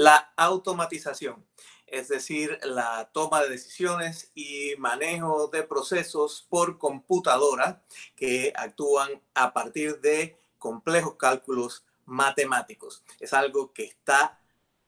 la 0.00 0.32
automatización, 0.38 1.44
es 1.86 2.08
decir, 2.08 2.58
la 2.62 3.10
toma 3.12 3.42
de 3.42 3.50
decisiones 3.50 4.30
y 4.34 4.72
manejo 4.78 5.48
de 5.48 5.62
procesos 5.62 6.46
por 6.48 6.78
computadora 6.78 7.84
que 8.16 8.50
actúan 8.56 9.20
a 9.34 9.52
partir 9.52 10.00
de 10.00 10.40
complejos 10.56 11.16
cálculos 11.16 11.84
matemáticos. 12.06 13.04
Es 13.18 13.34
algo 13.34 13.74
que 13.74 13.84
está 13.84 14.40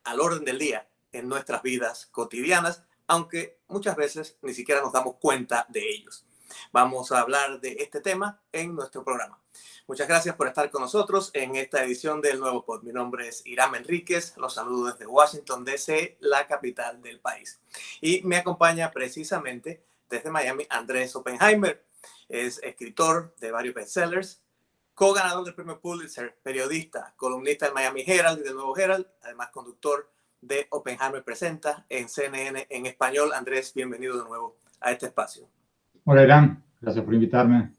al 0.02 0.18
orden 0.18 0.46
del 0.46 0.58
día 0.58 0.88
en 1.12 1.28
nuestras 1.28 1.60
vidas 1.60 2.06
cotidianas, 2.06 2.82
aunque 3.06 3.58
muchas 3.68 3.96
veces 3.96 4.38
ni 4.40 4.54
siquiera 4.54 4.80
nos 4.80 4.94
damos 4.94 5.16
cuenta 5.16 5.66
de 5.68 5.90
ellos. 5.90 6.24
Vamos 6.72 7.12
a 7.12 7.20
hablar 7.20 7.60
de 7.60 7.76
este 7.80 8.00
tema 8.00 8.40
en 8.52 8.74
nuestro 8.74 9.04
programa. 9.04 9.38
Muchas 9.86 10.06
gracias 10.06 10.36
por 10.36 10.46
estar 10.46 10.70
con 10.70 10.82
nosotros 10.82 11.30
en 11.34 11.56
esta 11.56 11.82
edición 11.82 12.20
del 12.20 12.38
Nuevo 12.38 12.64
Pod. 12.64 12.82
Mi 12.82 12.92
nombre 12.92 13.28
es 13.28 13.44
Irán 13.44 13.74
Enríquez, 13.74 14.36
los 14.36 14.54
saludo 14.54 14.92
desde 14.92 15.06
Washington, 15.06 15.64
D.C., 15.64 16.16
la 16.20 16.46
capital 16.46 17.02
del 17.02 17.20
país. 17.20 17.60
Y 18.00 18.22
me 18.22 18.36
acompaña 18.36 18.90
precisamente 18.90 19.82
desde 20.08 20.30
Miami 20.30 20.66
Andrés 20.70 21.16
Oppenheimer. 21.16 21.84
Es 22.28 22.60
escritor 22.62 23.34
de 23.40 23.50
varios 23.50 23.74
bestsellers, 23.74 24.40
co-ganador 24.94 25.44
del 25.44 25.54
premio 25.54 25.80
Pulitzer, 25.80 26.38
periodista, 26.42 27.12
columnista 27.16 27.66
del 27.66 27.74
Miami 27.74 28.04
Herald 28.06 28.40
y 28.40 28.44
del 28.44 28.54
Nuevo 28.54 28.76
Herald, 28.76 29.06
además 29.22 29.50
conductor 29.50 30.10
de 30.40 30.66
Oppenheimer 30.70 31.24
Presenta 31.24 31.86
en 31.88 32.08
CNN 32.08 32.66
en 32.68 32.86
español. 32.86 33.32
Andrés, 33.32 33.74
bienvenido 33.74 34.16
de 34.16 34.24
nuevo 34.24 34.56
a 34.80 34.92
este 34.92 35.06
espacio. 35.06 35.48
Hola, 36.04 36.24
Irán. 36.24 36.64
Gracias 36.80 37.04
por 37.04 37.14
invitarme. 37.14 37.70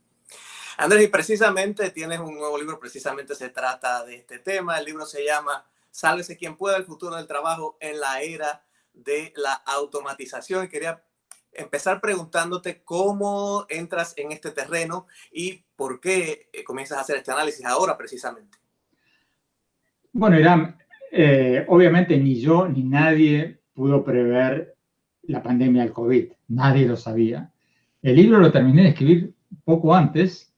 Andrés, 0.78 1.04
y 1.04 1.08
precisamente 1.08 1.90
tienes 1.90 2.20
un 2.20 2.34
nuevo 2.34 2.58
libro, 2.58 2.80
precisamente 2.80 3.34
se 3.34 3.50
trata 3.50 4.02
de 4.04 4.16
este 4.16 4.38
tema. 4.38 4.78
El 4.78 4.86
libro 4.86 5.04
se 5.04 5.24
llama 5.24 5.66
Sálvese 5.90 6.38
quien 6.38 6.56
pueda, 6.56 6.78
el 6.78 6.84
futuro 6.84 7.16
del 7.16 7.26
trabajo 7.26 7.76
en 7.80 8.00
la 8.00 8.22
era 8.22 8.64
de 8.94 9.32
la 9.36 9.52
automatización. 9.52 10.68
Quería 10.68 11.02
empezar 11.52 12.00
preguntándote 12.00 12.82
cómo 12.82 13.66
entras 13.68 14.14
en 14.16 14.32
este 14.32 14.52
terreno 14.52 15.06
y 15.30 15.62
por 15.76 16.00
qué 16.00 16.48
eh, 16.50 16.64
comienzas 16.64 16.96
a 16.96 17.02
hacer 17.02 17.16
este 17.16 17.30
análisis 17.30 17.64
ahora 17.66 17.96
precisamente. 17.98 18.56
Bueno, 20.12 20.40
Irán, 20.40 20.78
eh, 21.12 21.66
obviamente 21.68 22.16
ni 22.16 22.40
yo 22.40 22.66
ni 22.68 22.84
nadie 22.84 23.60
pudo 23.74 24.02
prever 24.02 24.76
la 25.24 25.42
pandemia 25.42 25.82
del 25.82 25.92
COVID. 25.92 26.32
Nadie 26.48 26.86
lo 26.86 26.96
sabía. 26.96 27.50
El 28.04 28.16
libro 28.16 28.38
lo 28.38 28.52
terminé 28.52 28.82
de 28.82 28.88
escribir 28.90 29.34
poco 29.64 29.94
antes 29.94 30.52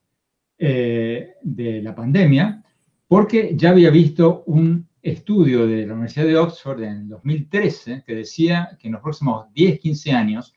eh, 0.59 1.35
de 1.41 1.81
la 1.81 1.95
pandemia 1.95 2.65
porque 3.07 3.53
ya 3.55 3.71
había 3.71 3.91
visto 3.91 4.43
un 4.47 4.89
estudio 5.01 5.65
de 5.65 5.87
la 5.87 5.93
Universidad 5.93 6.27
de 6.27 6.37
Oxford 6.37 6.83
en 6.83 7.09
2013 7.09 8.03
que 8.05 8.17
decía 8.17 8.77
que 8.81 8.89
en 8.89 8.95
los 8.95 9.01
próximos 9.03 9.47
10, 9.53 9.79
15 9.79 10.11
años 10.11 10.55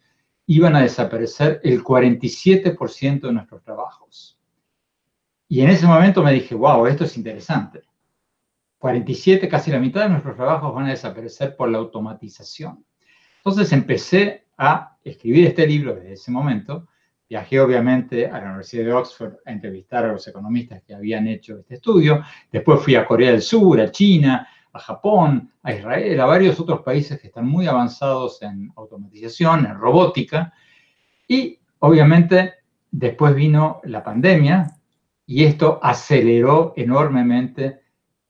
iban 0.47 0.75
a 0.75 0.81
desaparecer 0.81 1.61
el 1.63 1.83
47% 1.83 3.21
de 3.21 3.33
nuestros 3.33 3.61
trabajos. 3.61 4.39
Y 5.47 5.61
en 5.61 5.69
ese 5.69 5.85
momento 5.85 6.23
me 6.23 6.33
dije, 6.33 6.55
wow, 6.55 6.87
esto 6.87 7.03
es 7.03 7.15
interesante. 7.17 7.83
47, 8.79 9.47
casi 9.47 9.69
la 9.69 9.77
mitad 9.77 10.05
de 10.05 10.09
nuestros 10.09 10.35
trabajos 10.35 10.73
van 10.73 10.87
a 10.87 10.89
desaparecer 10.89 11.55
por 11.55 11.69
la 11.69 11.77
automatización. 11.77 12.83
Entonces 13.37 13.71
empecé 13.73 14.47
a 14.57 14.97
escribir 15.03 15.47
este 15.47 15.66
libro 15.67 15.95
desde 15.95 16.14
ese 16.14 16.31
momento. 16.31 16.88
Viajé 17.30 17.59
obviamente 17.59 18.28
a 18.28 18.39
la 18.39 18.45
Universidad 18.45 18.86
de 18.86 18.94
Oxford 18.94 19.33
a 19.45 19.52
entrevistar 19.52 20.06
a 20.06 20.11
los 20.11 20.28
economistas 20.28 20.81
que 20.81 20.95
habían 20.95 21.28
hecho 21.28 21.59
este 21.59 21.75
estudio. 21.75 22.23
Después 22.52 22.81
fui 22.81 22.95
a 22.95 23.06
Corea 23.06 23.31
del 23.31 23.41
Sur, 23.41 23.80
a 23.80 23.91
China, 23.91 24.47
a 24.73 24.80
Japón, 24.80 25.52
a 25.64 25.73
Israel, 25.73 26.19
a 26.19 26.25
varios 26.25 26.59
otros 26.59 26.81
países 26.81 27.19
que 27.19 27.28
están 27.28 27.47
muy 27.47 27.67
avanzados 27.67 28.41
en 28.41 28.72
automatización, 28.75 29.66
en 29.66 29.75
robótica. 29.75 30.53
Y 31.28 31.59
obviamente 31.80 32.53
después 32.91 33.36
vino 33.36 33.81
la 33.84 34.03
pandemia 34.03 34.75
y 35.25 35.44
esto 35.44 35.79
aceleró 35.84 36.73
enormemente 36.75 37.81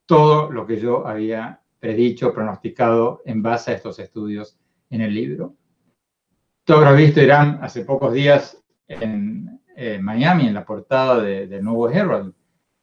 todo 0.05 0.51
lo 0.51 0.65
que 0.65 0.77
yo 0.77 1.07
había 1.07 1.61
predicho, 1.79 2.33
pronosticado 2.33 3.21
en 3.25 3.41
base 3.41 3.71
a 3.71 3.75
estos 3.75 3.99
estudios 3.99 4.57
en 4.89 5.01
el 5.01 5.13
libro. 5.13 5.55
Tú 6.69 6.75
habrás 6.75 6.97
visto, 6.97 7.19
Irán, 7.19 7.57
hace 7.63 7.83
pocos 7.83 8.13
días 8.13 8.63
en 8.87 9.59
Miami, 10.01 10.45
en 10.45 10.53
la 10.53 10.63
portada 10.63 11.19
del 11.19 11.63
Nuevo 11.63 11.89
Herald, 11.89 12.31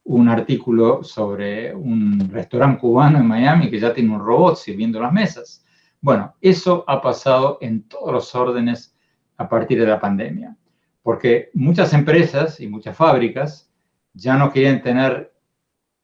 un 0.03 0.29
artículo 0.29 1.05
sobre 1.05 1.73
un 1.73 2.29
restaurante 2.33 2.81
cubano 2.81 3.21
en 3.21 3.29
Miami 3.29 3.71
que 3.71 3.79
ya 3.79 3.95
tiene 3.95 4.13
un 4.13 4.19
robot 4.19 4.57
sirviendo 4.57 4.99
las 4.99 5.13
mesas. 5.13 5.65
Bueno, 6.01 6.35
eso 6.41 6.83
ha 6.89 7.01
pasado 7.01 7.59
en 7.61 7.87
todos 7.87 8.13
los 8.13 8.35
órdenes 8.35 8.93
a 9.37 9.49
partir 9.49 9.79
de 9.79 9.87
la 9.87 10.01
pandemia, 10.01 10.57
porque 11.01 11.51
muchas 11.55 11.93
empresas 11.93 12.59
y 12.59 12.67
muchas 12.67 12.97
fábricas 12.97 13.71
ya 14.15 14.37
no 14.37 14.51
quieren 14.51 14.83
tener 14.83 15.33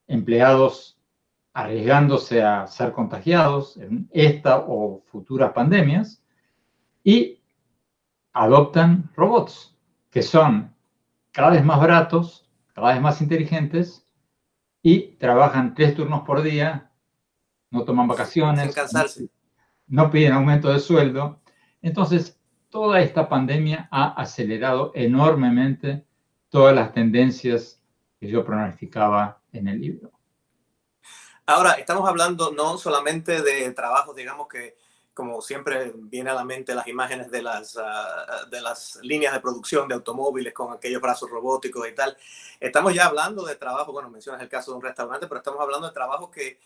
empleados 0.06 1.00
arriesgándose 1.52 2.44
a 2.44 2.64
ser 2.68 2.92
contagiados 2.92 3.76
en 3.76 4.08
esta 4.12 4.58
o 4.68 5.02
futuras 5.04 5.50
pandemias 5.50 6.22
y 7.02 7.41
adoptan 8.32 9.10
robots 9.14 9.76
que 10.10 10.22
son 10.22 10.74
cada 11.32 11.50
vez 11.50 11.64
más 11.64 11.80
baratos, 11.80 12.48
cada 12.74 12.92
vez 12.92 13.00
más 13.00 13.20
inteligentes 13.20 14.06
y 14.82 15.16
trabajan 15.16 15.74
tres 15.74 15.94
turnos 15.94 16.22
por 16.22 16.42
día, 16.42 16.90
no 17.70 17.84
toman 17.84 18.08
vacaciones, 18.08 18.74
no 19.86 20.10
piden 20.10 20.32
aumento 20.32 20.70
de 20.70 20.80
sueldo. 20.80 21.40
Entonces, 21.80 22.38
toda 22.68 23.00
esta 23.00 23.28
pandemia 23.28 23.88
ha 23.90 24.08
acelerado 24.20 24.92
enormemente 24.94 26.06
todas 26.48 26.74
las 26.74 26.92
tendencias 26.92 27.80
que 28.20 28.28
yo 28.28 28.44
pronosticaba 28.44 29.40
en 29.52 29.68
el 29.68 29.80
libro. 29.80 30.10
Ahora, 31.46 31.72
estamos 31.72 32.08
hablando 32.08 32.52
no 32.52 32.78
solamente 32.78 33.42
de 33.42 33.70
trabajos, 33.72 34.14
digamos 34.14 34.48
que 34.48 34.76
como 35.14 35.40
siempre 35.42 35.92
viene 35.94 36.30
a 36.30 36.34
la 36.34 36.44
mente 36.44 36.74
las 36.74 36.86
imágenes 36.88 37.30
de 37.30 37.42
las, 37.42 37.76
ah, 37.76 38.46
de 38.50 38.60
las 38.60 38.98
líneas 39.02 39.32
de 39.34 39.40
producción 39.40 39.88
de 39.88 39.94
automóviles 39.94 40.52
con 40.54 40.72
aquellos 40.72 41.02
brazos 41.02 41.30
robóticos 41.30 41.86
y 41.88 41.94
tal. 41.94 42.16
Estamos 42.60 42.94
ya 42.94 43.06
hablando 43.06 43.44
de 43.44 43.56
trabajo, 43.56 43.92
bueno, 43.92 44.10
mencionas 44.10 44.40
el 44.42 44.48
caso 44.48 44.70
de 44.70 44.78
un 44.78 44.82
restaurante, 44.82 45.26
pero 45.26 45.38
estamos 45.38 45.60
hablando 45.60 45.86
de 45.86 45.92
trabajo 45.92 46.30
que 46.30 46.58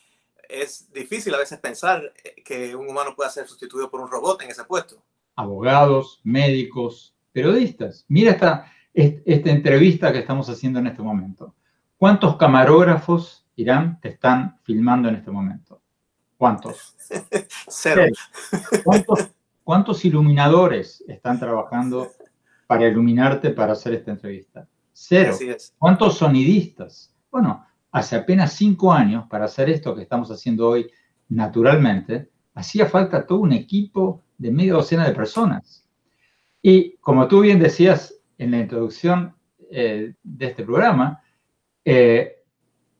es 0.49 0.93
difícil 0.93 1.35
a 1.35 1.39
veces 1.39 1.59
pensar 1.59 2.13
eh, 2.23 2.43
que 2.45 2.77
un 2.77 2.89
humano 2.89 3.15
pueda 3.17 3.31
ser 3.31 3.49
sustituido 3.49 3.91
por 3.91 4.01
un 4.01 4.11
robot 4.11 4.43
en 4.43 4.51
ese 4.51 4.65
puesto. 4.65 5.03
Abogados, 5.35 6.21
médicos, 6.23 7.15
periodistas. 7.33 8.05
Mira 8.09 8.33
esta, 8.33 8.73
esta 8.95 9.51
entrevista 9.51 10.13
que 10.13 10.21
estamos 10.21 10.49
haciendo 10.49 10.79
en 10.79 10.87
este 10.87 11.03
momento. 11.03 11.55
¿Cuántos 11.97 12.37
camarógrafos 12.37 13.47
Irán, 13.57 13.99
te 14.01 14.11
están 14.11 14.61
filmando 14.63 15.09
en 15.09 15.17
este 15.17 15.31
momento? 15.31 15.83
¿Cuántos? 16.37 16.95
Cero. 17.69 18.05
¿Cuántos, 19.65 20.05
iluminadores 20.05 21.03
están 21.09 21.41
trabajando 21.41 22.13
para 22.67 22.87
iluminarte 22.87 23.51
para 23.51 23.73
hacer 23.73 23.95
esta 23.95 24.13
entrevista? 24.13 24.69
Cero. 24.93 25.37
¿Cuántos 25.79 26.19
sonidistas? 26.19 27.13
Bueno, 27.31 27.67
hace 27.91 28.17
apenas 28.17 28.53
cinco 28.53 28.93
años, 28.93 29.27
para 29.29 29.47
hacer 29.47 29.69
esto 29.71 29.95
que 29.95 30.03
estamos 30.03 30.31
haciendo 30.31 30.69
hoy 30.69 30.91
naturalmente, 31.29 32.31
hacía 32.55 32.87
falta 32.87 33.27
todo 33.27 33.41
un 33.41 33.53
equipo 33.53 34.23
de 34.39 34.51
media 34.51 34.75
docena 34.75 35.07
de 35.07 35.15
personas. 35.15 35.85
Y 36.63 36.97
como 36.99 37.27
tú 37.29 37.41
bien 37.41 37.59
decías 37.59 38.15
en 38.39 38.51
la 38.53 38.59
introducción 38.59 39.35
eh, 39.71 40.15
de 40.23 40.47
este 40.47 40.65
programa, 40.65 41.23
eh, 41.85 42.36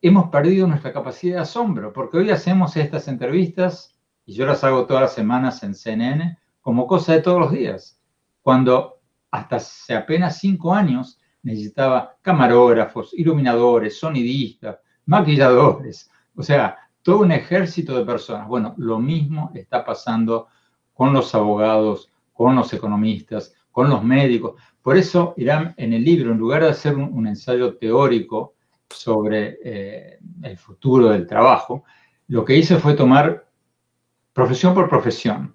hemos 0.03 0.29
perdido 0.31 0.67
nuestra 0.67 0.93
capacidad 0.93 1.37
de 1.37 1.43
asombro, 1.43 1.93
porque 1.93 2.19
hoy 2.19 2.31
hacemos 2.31 2.77
estas 2.77 3.09
entrevistas, 3.09 3.95
y 4.25 4.35
yo 4.35 4.47
las 4.47 4.65
hago 4.65 4.87
todas 4.87 5.03
las 5.03 5.15
semanas 5.15 5.63
en 5.63 5.75
CNN, 5.75 6.39
como 6.61 6.87
cosa 6.87 7.13
de 7.13 7.23
todos 7.23 7.41
los 7.41 7.53
días, 7.53 8.01
cuando 8.43 9.01
hasta 9.31 9.57
hace 9.57 9.95
apenas 9.95 10.39
cinco 10.39 10.75
años 10.75 11.21
necesitaba 11.43 12.17
camarógrafos, 12.23 13.15
iluminadores, 13.15 13.99
sonidistas, 13.99 14.79
maquilladores, 15.07 16.11
o 16.35 16.43
sea, 16.43 16.77
todo 17.03 17.21
un 17.21 17.31
ejército 17.31 17.97
de 17.97 18.05
personas. 18.05 18.49
Bueno, 18.49 18.75
lo 18.79 18.99
mismo 18.99 19.53
está 19.55 19.85
pasando 19.85 20.49
con 20.93 21.13
los 21.13 21.35
abogados, 21.37 22.11
con 22.33 22.57
los 22.57 22.73
economistas, 22.73 23.55
con 23.71 23.89
los 23.89 24.03
médicos. 24.03 24.61
Por 24.83 24.97
eso, 24.97 25.35
Irán, 25.37 25.73
en 25.77 25.93
el 25.93 26.03
libro, 26.03 26.33
en 26.33 26.39
lugar 26.39 26.65
de 26.65 26.71
hacer 26.71 26.97
un, 26.97 27.13
un 27.13 27.29
ensayo 27.29 27.77
teórico 27.77 28.56
sobre 28.91 29.59
eh, 29.63 30.19
el 30.43 30.57
futuro 30.59 31.09
del 31.09 31.27
trabajo, 31.27 31.85
lo 32.29 32.45
que 32.45 32.57
hice 32.57 32.77
fue 32.77 32.95
tomar 32.95 33.49
profesión 34.33 34.75
por 34.75 34.89
profesión 34.89 35.55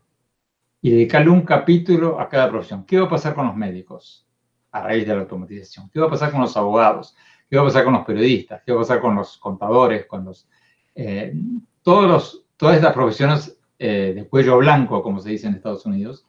y 0.82 0.92
dedicarle 0.92 1.30
un 1.30 1.42
capítulo 1.42 2.20
a 2.20 2.28
cada 2.28 2.50
profesión. 2.50 2.86
¿Qué 2.86 3.00
va 3.00 3.06
a 3.06 3.10
pasar 3.10 3.36
con 3.36 3.48
los 3.48 3.56
médicos 3.56 4.28
a 4.72 4.82
raíz 4.82 5.06
de 5.06 5.14
la 5.14 5.22
automatización? 5.22 5.90
¿Qué 5.90 6.00
va 6.00 6.08
a 6.08 6.10
pasar 6.10 6.32
con 6.32 6.42
los 6.42 6.56
abogados? 6.58 7.16
¿Qué 7.50 7.56
va 7.58 7.64
a 7.64 7.66
pasar 7.66 7.84
con 7.84 7.94
los 7.94 8.06
periodistas? 8.06 8.62
¿Qué 8.66 8.72
va 8.72 8.80
a 8.80 8.82
pasar 8.82 9.02
con 9.02 9.16
los 9.16 9.38
contadores? 9.38 10.06
Con 10.06 10.26
los, 10.26 10.48
eh, 10.96 11.34
todos 11.82 12.08
los, 12.08 12.46
todas 12.58 12.76
estas 12.76 12.94
profesiones 12.94 13.58
eh, 13.78 14.14
de 14.16 14.28
cuello 14.28 14.58
blanco, 14.58 15.04
como 15.04 15.20
se 15.20 15.30
dice 15.30 15.48
en 15.48 15.56
Estados 15.56 15.86
Unidos, 15.86 16.26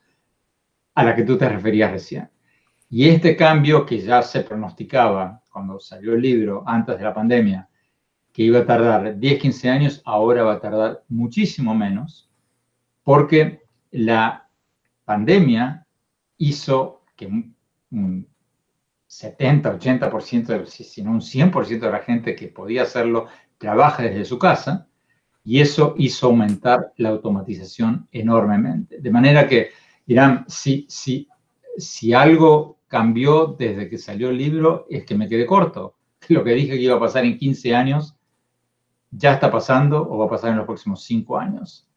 a 0.94 1.04
la 1.04 1.14
que 1.14 1.22
tú 1.22 1.38
te 1.38 1.48
referías 1.48 1.90
recién. 1.90 2.30
Y 2.90 3.08
este 3.08 3.36
cambio 3.36 3.86
que 3.86 4.00
ya 4.00 4.22
se 4.22 4.40
pronosticaba 4.40 5.41
cuando 5.52 5.78
salió 5.78 6.14
el 6.14 6.22
libro 6.22 6.64
antes 6.66 6.98
de 6.98 7.04
la 7.04 7.14
pandemia, 7.14 7.68
que 8.32 8.42
iba 8.42 8.60
a 8.60 8.66
tardar 8.66 9.18
10, 9.18 9.40
15 9.40 9.70
años, 9.70 10.02
ahora 10.04 10.42
va 10.42 10.54
a 10.54 10.60
tardar 10.60 11.02
muchísimo 11.08 11.74
menos, 11.74 12.30
porque 13.04 13.62
la 13.90 14.48
pandemia 15.04 15.86
hizo 16.38 17.02
que 17.14 17.26
un 17.26 18.26
70, 19.06 19.78
80%, 19.78 20.64
si 20.66 21.02
no 21.02 21.10
un 21.10 21.20
100% 21.20 21.80
de 21.80 21.92
la 21.92 21.98
gente 21.98 22.34
que 22.34 22.48
podía 22.48 22.82
hacerlo, 22.82 23.26
trabaja 23.58 24.04
desde 24.04 24.24
su 24.24 24.38
casa, 24.38 24.88
y 25.44 25.60
eso 25.60 25.94
hizo 25.98 26.28
aumentar 26.28 26.92
la 26.96 27.10
automatización 27.10 28.08
enormemente. 28.10 29.00
De 29.00 29.10
manera 29.10 29.46
que, 29.46 29.70
dirán, 30.06 30.46
si, 30.48 30.86
si, 30.88 31.28
si 31.76 32.14
algo 32.14 32.78
cambió 32.92 33.56
desde 33.58 33.88
que 33.88 33.96
salió 33.96 34.28
el 34.28 34.36
libro, 34.36 34.86
es 34.90 35.06
que 35.06 35.14
me 35.14 35.26
quedé 35.26 35.46
corto. 35.46 35.96
Lo 36.28 36.44
que 36.44 36.50
dije 36.50 36.74
que 36.74 36.82
iba 36.82 36.96
a 36.96 37.00
pasar 37.00 37.24
en 37.24 37.38
15 37.38 37.74
años, 37.74 38.14
ya 39.10 39.32
está 39.32 39.50
pasando 39.50 40.06
o 40.06 40.18
va 40.18 40.26
a 40.26 40.30
pasar 40.30 40.50
en 40.50 40.58
los 40.58 40.66
próximos 40.66 41.02
5 41.04 41.38
años. 41.38 41.88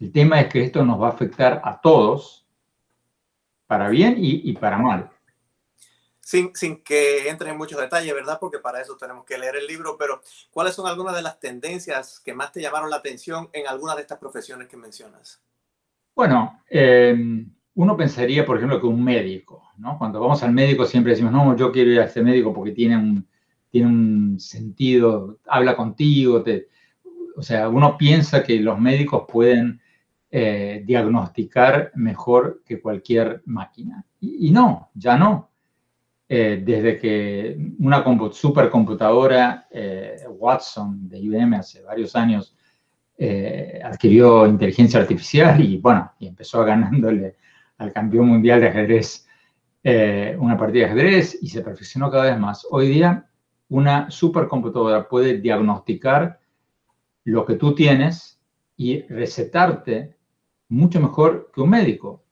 El 0.00 0.10
tema 0.10 0.40
es 0.40 0.48
que 0.48 0.62
esto 0.62 0.82
nos 0.84 0.98
va 0.98 1.08
a 1.08 1.10
afectar 1.10 1.60
a 1.62 1.78
todos, 1.80 2.46
para 3.66 3.90
bien 3.90 4.16
y, 4.16 4.48
y 4.48 4.54
para 4.54 4.78
mal 4.78 5.10
sin, 6.28 6.54
sin 6.54 6.82
que 6.82 7.26
entre 7.30 7.48
en 7.48 7.56
muchos 7.56 7.80
detalles, 7.80 8.12
¿verdad? 8.12 8.38
Porque 8.38 8.58
para 8.58 8.82
eso 8.82 8.98
tenemos 8.98 9.24
que 9.24 9.38
leer 9.38 9.56
el 9.56 9.66
libro, 9.66 9.96
pero 9.96 10.20
¿cuáles 10.50 10.74
son 10.74 10.86
algunas 10.86 11.16
de 11.16 11.22
las 11.22 11.40
tendencias 11.40 12.20
que 12.20 12.34
más 12.34 12.52
te 12.52 12.60
llamaron 12.60 12.90
la 12.90 12.96
atención 12.96 13.48
en 13.54 13.66
algunas 13.66 13.96
de 13.96 14.02
estas 14.02 14.18
profesiones 14.18 14.68
que 14.68 14.76
mencionas? 14.76 15.40
Bueno, 16.14 16.62
em, 16.68 17.50
uno 17.78 17.96
pensaría, 17.96 18.44
por 18.44 18.56
ejemplo, 18.56 18.80
que 18.80 18.88
un 18.88 19.04
médico, 19.04 19.62
¿no? 19.76 19.98
Cuando 19.98 20.20
vamos 20.20 20.42
al 20.42 20.52
médico 20.52 20.84
siempre 20.84 21.12
decimos, 21.12 21.32
no, 21.32 21.56
yo 21.56 21.70
quiero 21.70 21.92
ir 21.92 22.00
a 22.00 22.06
este 22.06 22.22
médico 22.22 22.52
porque 22.52 22.72
tiene 22.72 22.96
un, 22.96 23.24
tiene 23.70 23.86
un 23.86 24.40
sentido, 24.40 25.38
habla 25.46 25.76
contigo, 25.76 26.44
o 27.36 27.42
sea, 27.42 27.68
uno 27.68 27.96
piensa 27.96 28.42
que 28.42 28.58
los 28.58 28.80
médicos 28.80 29.26
pueden 29.32 29.80
eh, 30.28 30.82
diagnosticar 30.84 31.92
mejor 31.94 32.62
que 32.66 32.80
cualquier 32.80 33.42
máquina. 33.46 34.04
y, 34.20 34.50
no, 34.50 34.90
ya 34.94 35.16
no. 35.16 35.48
Eh, 36.28 36.60
desde 36.64 36.98
que 36.98 37.56
una 37.78 38.04
supercomputadora, 38.32 39.68
eh, 39.70 40.16
Watson 40.28 41.08
de 41.08 41.20
IBM 41.20 41.54
hace 41.54 41.82
varios 41.82 42.16
años, 42.16 42.56
adquirió 43.84 44.46
inteligencia 44.48 45.00
artificial 45.00 45.60
y 45.64 45.78
bueno, 45.78 46.12
y 46.18 46.26
empezó 46.26 46.64
ganándole 46.64 47.36
al 47.78 47.92
campeón 47.92 48.28
mundial 48.28 48.60
de 48.60 48.68
ajedrez 48.68 49.24
una 50.38 50.58
partida 50.58 50.84
de 50.84 50.90
ajedrez 50.90 51.38
y 51.40 51.48
se 51.48 51.62
perfeccionó 51.62 52.10
cada 52.10 52.24
vez 52.24 52.38
más. 52.38 52.66
Hoy 52.70 52.88
día 52.88 53.26
una 53.70 54.10
supercomputadora 54.10 55.08
puede 55.08 55.38
diagnosticar 55.38 56.40
lo 57.24 57.46
que 57.46 57.54
tú 57.54 57.74
tienes 57.74 58.38
y 58.76 59.02
recetarte 59.02 60.16
mucho 60.68 61.00
mejor 61.00 61.50
que 61.54 61.62
un 61.62 61.70
médico. 61.70 62.24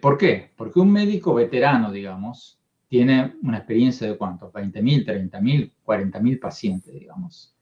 ¿Por 0.00 0.18
qué? 0.18 0.52
Porque 0.56 0.78
un 0.78 0.92
médico 0.92 1.34
veterano, 1.34 1.90
digamos, 1.90 2.60
tiene 2.88 3.34
una 3.42 3.58
experiencia 3.58 4.06
de 4.06 4.16
cuánto, 4.16 4.52
20.000, 4.52 5.04
30.000, 5.04 5.72
40.000 5.84 6.40
pacientes, 6.40 6.94
digamos. 6.94 7.56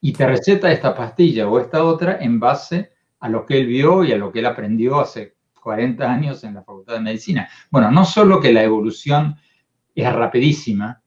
Y 0.00 0.12
te 0.12 0.26
receta 0.26 0.70
esta 0.70 0.94
pastilla 0.94 1.48
o 1.48 1.58
esta 1.58 1.82
otra 1.82 2.18
en 2.20 2.38
base 2.38 2.92
a 3.18 3.28
lo 3.28 3.44
que 3.44 3.58
él 3.58 3.66
vio 3.66 4.04
y 4.04 4.12
a 4.12 4.16
lo 4.16 4.30
que 4.30 4.38
él 4.38 4.46
aprendió 4.46 5.00
hace 5.00 5.34
40 5.68 6.10
años 6.10 6.42
en 6.44 6.54
la 6.54 6.62
Facultad 6.62 6.94
de 6.94 7.00
Medicina. 7.00 7.46
Bueno, 7.70 7.90
no 7.90 8.06
solo 8.06 8.40
que 8.40 8.54
la 8.54 8.62
evolución 8.62 9.36
es 9.94 10.10
rapidísima 10.10 11.02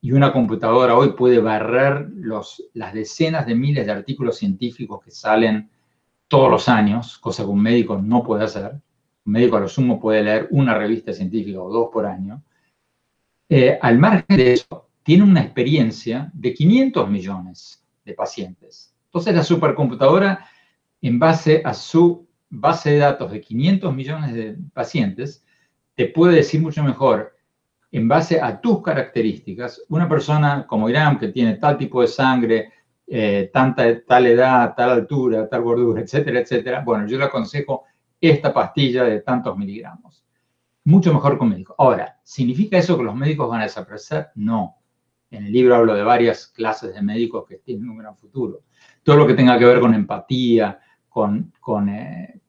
y 0.00 0.10
una 0.10 0.32
computadora 0.32 0.96
hoy 0.96 1.12
puede 1.12 1.38
barrer 1.38 2.08
las 2.74 2.92
decenas 2.92 3.46
de 3.46 3.54
miles 3.54 3.86
de 3.86 3.92
artículos 3.92 4.36
científicos 4.36 5.00
que 5.04 5.12
salen 5.12 5.70
todos 6.26 6.50
los 6.50 6.68
años, 6.68 7.18
cosa 7.18 7.44
que 7.44 7.50
un 7.50 7.62
médico 7.62 7.98
no 8.02 8.24
puede 8.24 8.42
hacer. 8.42 8.72
Un 9.24 9.32
médico 9.32 9.58
a 9.58 9.60
lo 9.60 9.68
sumo 9.68 10.00
puede 10.00 10.24
leer 10.24 10.48
una 10.50 10.74
revista 10.74 11.12
científica 11.12 11.62
o 11.62 11.70
dos 11.70 11.90
por 11.92 12.04
año 12.04 12.42
eh, 13.48 13.78
al 13.80 13.96
margen 13.96 14.36
de 14.36 14.54
eso, 14.54 14.88
tiene 15.04 15.22
una 15.22 15.42
experiencia 15.42 16.32
de 16.34 16.52
500 16.52 17.08
millones 17.08 17.84
de 18.04 18.14
pacientes. 18.14 18.92
Entonces 19.04 19.36
la 19.36 19.44
supercomputadora, 19.44 20.48
en 21.00 21.16
base 21.20 21.62
a 21.64 21.74
su 21.74 22.26
base 22.50 22.90
de 22.90 22.98
datos 22.98 23.32
de 23.32 23.40
500 23.40 23.94
millones 23.94 24.34
de 24.34 24.56
pacientes, 24.74 25.44
te 25.94 26.06
puede 26.06 26.36
decir 26.36 26.60
mucho 26.60 26.82
mejor, 26.82 27.36
en 27.92 28.06
base 28.06 28.40
a 28.40 28.60
tus 28.60 28.82
características, 28.82 29.82
una 29.88 30.08
persona 30.08 30.66
como 30.66 30.88
Irán, 30.88 31.18
que 31.18 31.28
tiene 31.28 31.56
tal 31.56 31.78
tipo 31.78 32.02
de 32.02 32.08
sangre, 32.08 32.72
eh, 33.06 33.50
tanta, 33.52 34.04
tal 34.04 34.26
edad, 34.26 34.74
tal 34.76 34.90
altura, 34.90 35.48
tal 35.48 35.62
gordura, 35.62 36.00
etcétera, 36.02 36.40
etcétera, 36.40 36.82
bueno, 36.84 37.06
yo 37.06 37.18
le 37.18 37.24
aconsejo 37.24 37.84
esta 38.20 38.52
pastilla 38.52 39.04
de 39.04 39.20
tantos 39.20 39.56
miligramos 39.56 40.20
mucho 40.84 41.12
mejor 41.12 41.38
con 41.38 41.48
médicos. 41.48 41.76
Ahora, 41.78 42.18
¿significa 42.22 42.78
eso 42.78 42.96
que 42.96 43.04
los 43.04 43.14
médicos 43.14 43.48
van 43.48 43.60
a 43.60 43.64
desaparecer? 43.64 44.28
No. 44.34 44.76
En 45.30 45.46
el 45.46 45.52
libro 45.52 45.76
hablo 45.76 45.94
de 45.94 46.02
varias 46.02 46.48
clases 46.48 46.94
de 46.94 47.02
médicos 47.02 47.44
que 47.48 47.58
tienen 47.58 47.88
un 47.88 47.98
gran 47.98 48.16
futuro. 48.16 48.62
Todo 49.02 49.16
lo 49.16 49.26
que 49.26 49.34
tenga 49.34 49.58
que 49.58 49.64
ver 49.64 49.80
con 49.80 49.94
empatía, 49.94 50.80
con, 51.10 51.52
con, 51.60 51.90
eh, 51.90 52.40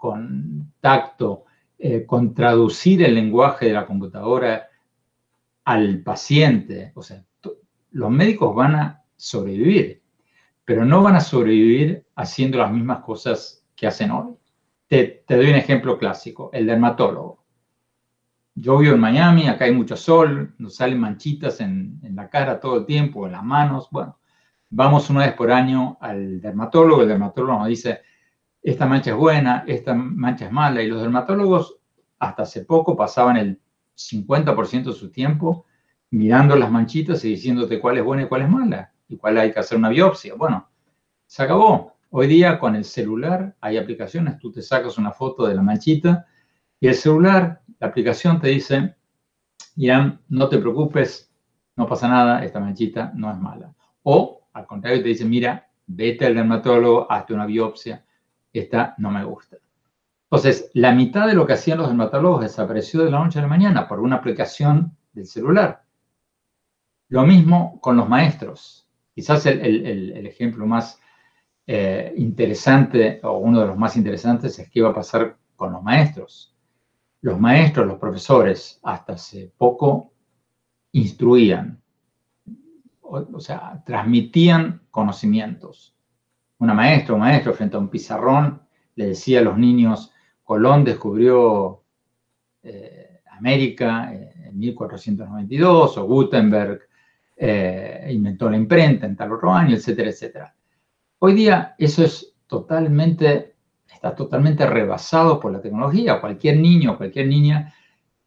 tacto, 0.79 1.43
eh, 1.77 2.05
con 2.05 2.33
traducir 2.33 3.03
el 3.03 3.15
lenguaje 3.15 3.65
de 3.65 3.73
la 3.73 3.85
computadora 3.85 4.69
al 5.65 6.01
paciente. 6.01 6.93
O 6.95 7.01
sea, 7.01 7.21
los 7.91 8.09
médicos 8.09 8.55
van 8.55 8.75
a 8.75 9.03
sobrevivir, 9.17 10.01
pero 10.63 10.85
no 10.85 11.03
van 11.03 11.17
a 11.17 11.19
sobrevivir 11.19 12.05
haciendo 12.15 12.59
las 12.59 12.71
mismas 12.71 13.03
cosas 13.03 13.65
que 13.75 13.87
hacen 13.87 14.11
hoy. 14.11 14.35
te 14.87 15.23
doy 15.27 15.49
un 15.49 15.55
ejemplo 15.55 15.97
clásico, 15.97 16.49
el 16.53 16.65
dermatólogo 16.67 17.41
yo 18.55 18.77
vivo 18.77 18.95
en 18.95 19.01
Miami, 19.01 19.47
acá 19.47 19.65
hay 19.65 19.73
mucho 19.73 19.95
sol, 19.95 20.53
nos 20.57 20.75
salen 20.75 20.99
manchitas 20.99 21.61
en, 21.61 21.99
la 22.13 22.29
cara 22.29 22.59
todo 22.59 22.79
el 22.79 22.85
tiempo, 22.85 23.25
en 23.25 23.33
las 23.33 23.43
manos. 23.43 23.87
Bueno, 23.91 24.19
vamos 24.69 25.09
una 25.09 25.21
vez 25.25 25.33
por 25.33 25.51
año 25.51 25.97
al 26.01 26.41
dermatólogo, 26.41 27.01
el 27.01 27.07
dermatólogo 27.07 27.59
nos 27.59 27.67
dice, 27.67 28.01
esta 28.63 28.85
mancha 28.85 29.11
es 29.11 29.17
buena, 29.17 29.63
esta 29.67 29.93
mancha 29.93 30.45
es 30.45 30.51
mala, 30.51 30.81
y 30.81 30.87
los 30.87 31.01
dermatólogos 31.01 31.77
hasta 32.19 32.43
hace 32.43 32.65
poco 32.65 32.95
pasaban 32.95 33.37
el 33.37 33.59
50% 33.95 34.83
de 34.83 34.93
su 34.93 35.11
tiempo 35.11 35.65
mirando 36.11 36.55
las 36.55 36.69
manchitas 36.69 37.23
y 37.23 37.29
diciéndote 37.29 37.79
cuál 37.79 37.97
es 37.97 38.03
buena 38.03 38.23
y 38.23 38.27
cuál 38.27 38.43
es 38.43 38.49
mala, 38.49 38.93
y 39.07 39.17
cuál 39.17 39.37
hay 39.37 39.51
que 39.51 39.59
hacer 39.59 39.77
una 39.77 39.89
biopsia. 39.89 40.35
Bueno, 40.35 40.69
se 41.25 41.43
acabó. 41.43 41.93
Hoy 42.09 42.27
día 42.27 42.59
con 42.59 42.75
el 42.75 42.83
celular 42.83 43.55
hay 43.61 43.77
aplicaciones, 43.77 44.37
tú 44.37 44.51
te 44.51 44.61
sacas 44.61 44.97
una 44.97 45.11
foto 45.11 45.47
de 45.47 45.55
la 45.55 45.61
manchita 45.61 46.27
y 46.79 46.87
el 46.87 46.95
celular, 46.95 47.61
la 47.79 47.87
aplicación 47.87 48.41
te 48.41 48.49
dice, 48.49 48.95
Irán, 49.77 50.19
no 50.27 50.49
te 50.49 50.57
preocupes, 50.57 51.31
no 51.77 51.87
pasa 51.87 52.09
nada, 52.09 52.43
esta 52.43 52.59
manchita 52.59 53.13
no 53.15 53.31
es 53.31 53.37
mala. 53.37 53.73
O 54.03 54.41
al 54.51 54.65
contrario, 54.65 55.01
te 55.01 55.07
dice, 55.07 55.23
mira, 55.23 55.69
vete 55.87 56.25
al 56.25 56.35
dermatólogo, 56.35 57.09
hazte 57.09 57.33
una 57.33 57.45
biopsia, 57.45 58.03
esta 58.53 58.95
no 58.97 59.11
me 59.11 59.23
gusta. 59.23 59.57
Entonces, 60.23 60.71
la 60.73 60.93
mitad 60.93 61.27
de 61.27 61.33
lo 61.33 61.45
que 61.45 61.53
hacían 61.53 61.77
los 61.77 61.87
dermatólogos 61.87 62.41
desapareció 62.41 63.03
de 63.03 63.11
la 63.11 63.19
noche 63.19 63.39
a 63.39 63.43
la 63.43 63.47
mañana 63.47 63.87
por 63.87 63.99
una 63.99 64.17
aplicación 64.17 64.95
del 65.13 65.25
celular. 65.25 65.83
Lo 67.09 67.23
mismo 67.23 67.79
con 67.81 67.97
los 67.97 68.07
maestros. 68.07 68.87
Quizás 69.13 69.45
el, 69.45 70.25
ejemplo 70.25 70.65
más 70.65 70.99
eh, 71.67 72.13
interesante 72.17 73.19
o 73.23 73.37
uno 73.39 73.59
de 73.59 73.67
los 73.67 73.77
más 73.77 73.97
interesantes 73.97 74.57
es 74.57 74.69
qué 74.69 74.81
va 74.81 74.89
a 74.89 74.95
pasar 74.95 75.37
con 75.55 75.73
los 75.73 75.83
maestros 75.83 76.51
los 77.21 77.39
maestros, 77.39 77.87
los 77.87 77.99
profesores, 77.99 78.79
hasta 78.83 79.13
hace 79.13 79.51
poco 79.57 80.11
instruían, 80.91 81.81
o, 83.01 83.39
sea, 83.39 83.81
transmitían 83.85 84.81
conocimientos. 84.89 85.95
Una 86.61 86.75
maestra 86.75 87.15
o 87.15 87.17
maestro 87.17 87.53
frente 87.53 87.75
a 87.75 87.79
un 87.79 87.89
pizarrón 87.89 88.61
le 88.93 89.07
decía 89.07 89.39
a 89.39 89.41
los 89.41 89.57
niños, 89.57 90.11
Colón 90.43 90.83
descubrió 90.83 91.81
eh, 92.61 93.21
América 93.31 94.13
en 94.13 94.59
1492, 94.59 95.97
o 95.97 96.05
Gutenberg 96.05 96.81
eh, 97.35 98.07
inventó 98.11 98.47
la 98.47 98.57
imprenta 98.57 99.07
en 99.07 99.15
tal 99.15 99.31
otro 99.31 99.51
año, 99.51 99.75
etcétera, 99.75 100.11
etcétera. 100.11 100.55
Hoy 101.17 101.33
día 101.33 101.73
eso 101.79 102.03
es 102.03 102.35
totalmente 102.45 103.55
está 103.91 104.13
totalmente 104.13 104.63
rebasado 104.67 105.39
por 105.39 105.51
la 105.51 105.61
tecnología. 105.61 106.21
Cualquier 106.21 106.57
niño 106.57 106.95
cualquier 106.95 107.25
niña 107.25 107.73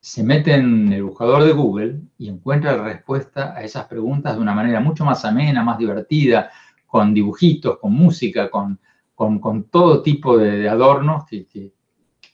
se 0.00 0.25
mete 0.25 0.55
en 0.55 0.93
el 0.93 1.05
buscador 1.05 1.45
de 1.45 1.53
Google 1.53 2.00
y 2.19 2.29
encuentra 2.29 2.76
la 2.76 2.83
respuesta 2.83 3.55
a 3.57 3.62
esas 3.62 3.87
preguntas 3.87 4.35
de 4.35 4.43
una 4.43 4.55
manera 4.55 4.81
mucho 4.81 5.05
más 5.05 5.25
amena, 5.25 5.62
más 5.62 5.79
divertida, 5.79 6.50
con 6.95 7.13
dibujitos, 7.13 7.81
con 7.81 7.93
música, 7.93 8.49
con, 8.49 8.79
con, 9.17 9.65
todo 9.65 10.01
tipo 10.01 10.39
de, 10.39 10.69
adornos 10.69 11.25
que, 11.27 11.45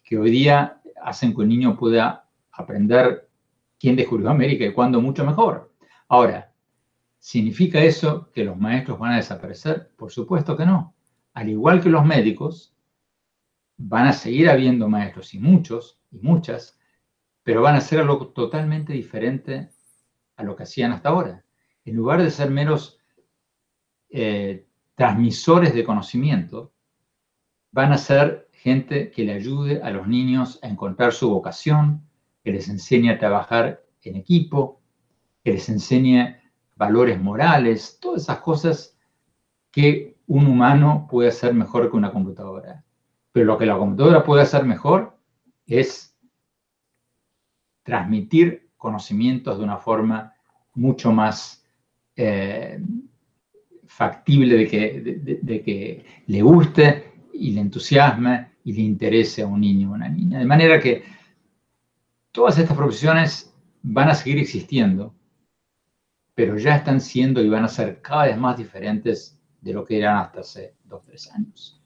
que, 0.04 0.18
hoy 0.18 0.30
día 0.30 0.82
hacen 1.02 1.34
que 1.34 1.40
un 1.40 1.48
niño 1.48 1.78
pueda 1.78 2.28
aprender 2.52 3.30
quién 3.78 3.96
descubrió 3.96 4.28
América 4.28 4.66
y 4.66 4.74
cuándo 4.74 5.00
mucho 5.00 5.24
mejor. 5.24 5.72
Ahora, 6.08 6.52
¿significa 7.18 7.80
eso 7.80 8.30
que 8.34 8.44
los 8.44 8.58
maestros 8.58 8.98
van 8.98 9.12
a 9.12 9.16
desaparecer? 9.16 9.92
Por 9.96 10.12
supuesto 10.12 10.54
que 10.58 10.66
no. 10.66 10.94
Al 11.32 11.48
igual 11.48 11.80
que 11.80 11.88
los 11.88 12.04
médicos, 12.04 12.76
van 13.78 14.08
a 14.08 14.12
seguir 14.12 14.50
habiendo 14.50 14.90
maestros 14.90 15.32
y 15.32 15.38
muchos 15.38 16.02
y 16.10 16.18
muchas, 16.18 16.78
pero 17.42 17.62
van 17.62 17.76
a 17.76 17.78
hacer 17.78 18.00
algo 18.00 18.26
totalmente 18.26 18.92
diferente 18.92 19.70
a 20.36 20.42
lo 20.42 20.54
que 20.54 20.64
hacían 20.64 20.92
hasta 20.92 21.08
ahora. 21.08 21.46
En 21.86 21.96
lugar 21.96 22.22
de 22.22 22.30
ser 22.30 22.50
meros 22.50 22.99
eh, 24.10 24.66
transmisores 24.94 25.74
de 25.74 25.84
conocimiento, 25.84 26.72
van 27.72 27.92
a 27.92 27.98
ser 27.98 28.48
gente 28.52 29.10
que 29.10 29.24
le 29.24 29.32
ayude 29.32 29.82
a 29.82 29.90
los 29.90 30.06
niños 30.06 30.58
a 30.62 30.68
encontrar 30.68 31.12
su 31.12 31.30
vocación, 31.30 32.02
que 32.44 32.52
les 32.52 32.68
enseñe 32.68 33.10
a 33.10 33.18
trabajar 33.18 33.82
en 34.02 34.16
equipo, 34.16 34.80
que 35.44 35.52
les 35.52 35.68
enseñe 35.68 36.36
valores 36.76 37.20
morales, 37.20 37.98
todas 38.00 38.22
esas 38.22 38.38
cosas 38.40 38.98
que 39.70 40.16
un 40.26 40.46
humano 40.46 41.06
puede 41.10 41.28
hacer 41.28 41.54
mejor 41.54 41.90
que 41.90 41.96
una 41.96 42.12
computadora. 42.12 42.84
Pero 43.32 43.46
lo 43.46 43.58
que 43.58 43.66
la 43.66 43.78
computadora 43.78 44.24
puede 44.24 44.42
hacer 44.42 44.64
mejor 44.64 45.16
es 45.66 46.16
transmitir 47.82 48.70
conocimientos 48.76 49.58
de 49.58 49.64
una 49.64 49.76
forma 49.76 50.34
mucho 50.74 51.12
más 51.12 51.64
eh, 52.16 52.82
factible 54.00 54.56
de 54.56 54.66
que, 54.66 55.38
de, 55.42 55.62
que 55.62 56.06
le 56.26 56.40
guste 56.40 57.12
y 57.34 57.50
le 57.50 57.60
entusiasme 57.60 58.52
y 58.64 58.72
le 58.72 58.80
interese 58.80 59.42
a 59.42 59.46
un 59.46 59.60
niño 59.60 59.90
o 59.90 59.94
una 59.94 60.08
niña. 60.08 60.38
De 60.38 60.46
manera 60.46 60.80
que 60.80 61.02
todas 62.32 62.56
estas 62.56 62.74
profesiones 62.74 63.54
van 63.82 64.08
a 64.08 64.14
seguir 64.14 64.38
existiendo, 64.38 65.14
pero 66.34 66.56
ya 66.56 66.76
están 66.76 66.98
siendo 66.98 67.42
y 67.42 67.50
van 67.50 67.64
a 67.64 67.68
ser 67.68 68.00
cada 68.00 68.24
vez 68.24 68.38
más 68.38 68.56
diferentes 68.56 69.38
de 69.60 69.74
lo 69.74 69.84
que 69.84 69.98
eran 69.98 70.16
hasta 70.16 70.40
hace 70.40 70.76
dos 70.84 71.04
tres 71.04 71.30
años. 71.32 71.79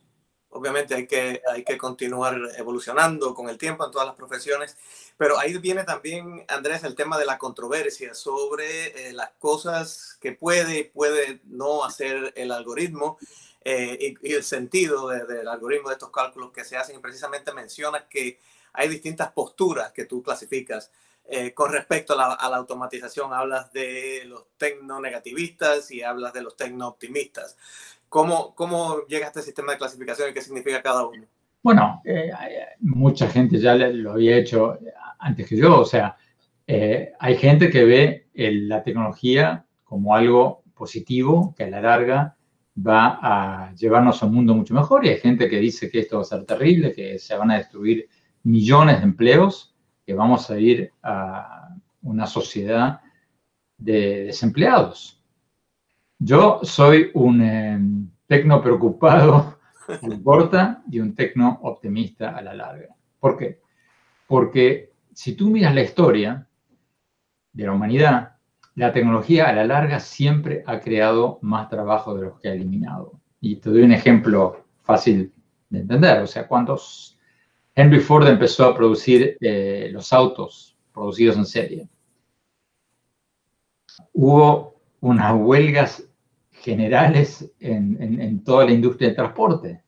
Obviamente 0.54 0.94
hay 0.94 1.06
que, 1.08 1.42
hay 1.52 1.64
que 1.64 1.76
continuar 1.76 2.40
evolucionando 2.56 3.34
con 3.34 3.48
el 3.48 3.58
tiempo 3.58 3.84
en 3.84 3.90
todas 3.90 4.06
las 4.06 4.16
profesiones, 4.16 4.76
pero 5.16 5.36
ahí 5.36 5.58
viene 5.58 5.82
también, 5.82 6.44
Andrés, 6.48 6.84
el 6.84 6.94
tema 6.94 7.18
de 7.18 7.26
la 7.26 7.38
controversia 7.38 8.14
sobre 8.14 9.08
eh, 9.08 9.12
las 9.12 9.30
cosas 9.40 10.16
que 10.20 10.30
puede 10.32 10.78
y 10.78 10.84
puede 10.84 11.40
no 11.44 11.84
hacer 11.84 12.32
el 12.36 12.52
algoritmo 12.52 13.18
eh, 13.64 14.14
y, 14.22 14.32
el 14.32 14.44
sentido 14.44 15.08
del 15.08 15.48
algoritmo 15.48 15.88
de 15.88 15.94
estos 15.94 16.10
cálculos 16.10 16.52
que 16.52 16.64
se 16.64 16.76
hacen. 16.76 16.96
Y 16.96 17.00
precisamente 17.00 17.52
mencionas 17.52 18.04
que 18.08 18.38
hay 18.72 18.88
distintas 18.88 19.32
posturas 19.32 19.92
que 19.92 20.04
tú 20.04 20.22
clasificas. 20.22 20.92
Eh, 21.26 21.54
con 21.54 21.72
respecto 21.72 22.12
a 22.12 22.36
la, 22.50 22.56
automatización, 22.56 23.32
hablas 23.32 23.72
de 23.72 24.24
los 24.26 24.44
tecno-negativistas 24.58 25.90
y 25.90 26.02
hablas 26.02 26.34
de 26.34 26.42
los 26.42 26.54
tecno-optimistas. 26.56 27.56
¿Cómo, 28.14 28.54
¿Cómo 28.54 29.00
llega 29.08 29.26
este 29.26 29.42
sistema 29.42 29.72
de 29.72 29.78
clasificación 29.78 30.30
y 30.30 30.32
qué 30.32 30.40
significa 30.40 30.80
cada 30.80 31.04
uno? 31.04 31.26
Bueno, 31.64 32.00
eh, 32.04 32.30
mucha 32.78 33.26
gente 33.28 33.58
ya 33.58 33.74
lo 33.74 34.12
había 34.12 34.36
hecho 34.36 34.78
antes 35.18 35.48
que 35.48 35.56
yo, 35.56 35.80
o 35.80 35.84
sea, 35.84 36.16
eh, 36.64 37.10
hay 37.18 37.36
gente 37.36 37.70
que 37.70 37.84
ve 37.84 38.28
la 38.34 38.84
tecnología 38.84 39.66
como 39.82 40.14
algo 40.14 40.62
positivo 40.76 41.56
que 41.56 41.64
a 41.64 41.70
la 41.70 41.80
larga 41.80 42.36
va 42.78 43.18
a 43.20 43.74
llevarnos 43.74 44.22
a 44.22 44.26
un 44.26 44.34
mundo 44.34 44.54
mucho 44.54 44.74
mejor 44.74 45.04
y 45.04 45.08
hay 45.08 45.18
gente 45.18 45.48
que 45.48 45.58
dice 45.58 45.90
que 45.90 45.98
esto 45.98 46.18
va 46.18 46.22
a 46.22 46.26
ser 46.26 46.44
terrible, 46.44 46.92
que 46.92 47.18
se 47.18 47.36
van 47.36 47.50
a 47.50 47.58
destruir 47.58 48.08
millones 48.44 48.98
de 48.98 49.06
empleos, 49.06 49.74
que 50.06 50.14
vamos 50.14 50.48
a 50.52 50.58
ir 50.60 50.92
a 51.02 51.74
una 52.02 52.28
sociedad 52.28 53.00
de 53.76 54.26
desempleados. 54.26 55.23
Yo 56.18 56.60
soy 56.62 57.10
un 57.14 57.42
eh, 57.42 57.78
tecno 58.26 58.62
preocupado 58.62 59.58
a 59.88 60.06
la 60.06 60.22
corta 60.22 60.82
y 60.90 61.00
un 61.00 61.14
tecno 61.14 61.60
optimista 61.62 62.36
a 62.36 62.42
la 62.42 62.54
larga. 62.54 62.94
¿Por 63.20 63.36
qué? 63.36 63.60
Porque 64.26 64.92
si 65.12 65.34
tú 65.34 65.50
miras 65.50 65.74
la 65.74 65.82
historia 65.82 66.46
de 67.52 67.64
la 67.64 67.72
humanidad, 67.72 68.36
la 68.74 68.92
tecnología 68.92 69.48
a 69.48 69.52
la 69.52 69.64
larga 69.64 70.00
siempre 70.00 70.64
ha 70.66 70.80
creado 70.80 71.38
más 71.42 71.68
trabajo 71.68 72.14
de 72.14 72.22
los 72.22 72.40
que 72.40 72.48
ha 72.48 72.52
eliminado. 72.52 73.20
Y 73.40 73.56
te 73.56 73.70
doy 73.70 73.82
un 73.82 73.92
ejemplo 73.92 74.64
fácil 74.82 75.32
de 75.68 75.80
entender. 75.80 76.22
O 76.22 76.26
sea, 76.26 76.48
cuántos 76.48 77.18
Henry 77.74 78.00
Ford 78.00 78.26
empezó 78.26 78.66
a 78.66 78.74
producir 78.74 79.36
eh, 79.40 79.88
los 79.92 80.12
autos 80.12 80.76
producidos 80.92 81.36
en 81.36 81.46
serie. 81.46 81.88
Hubo 84.12 84.73
unas 85.04 85.34
huelgas 85.36 86.08
generales 86.50 87.52
en, 87.60 88.42
toda 88.42 88.64
la 88.64 88.72
industria 88.72 89.08
del 89.08 89.16
transporte. 89.16 89.82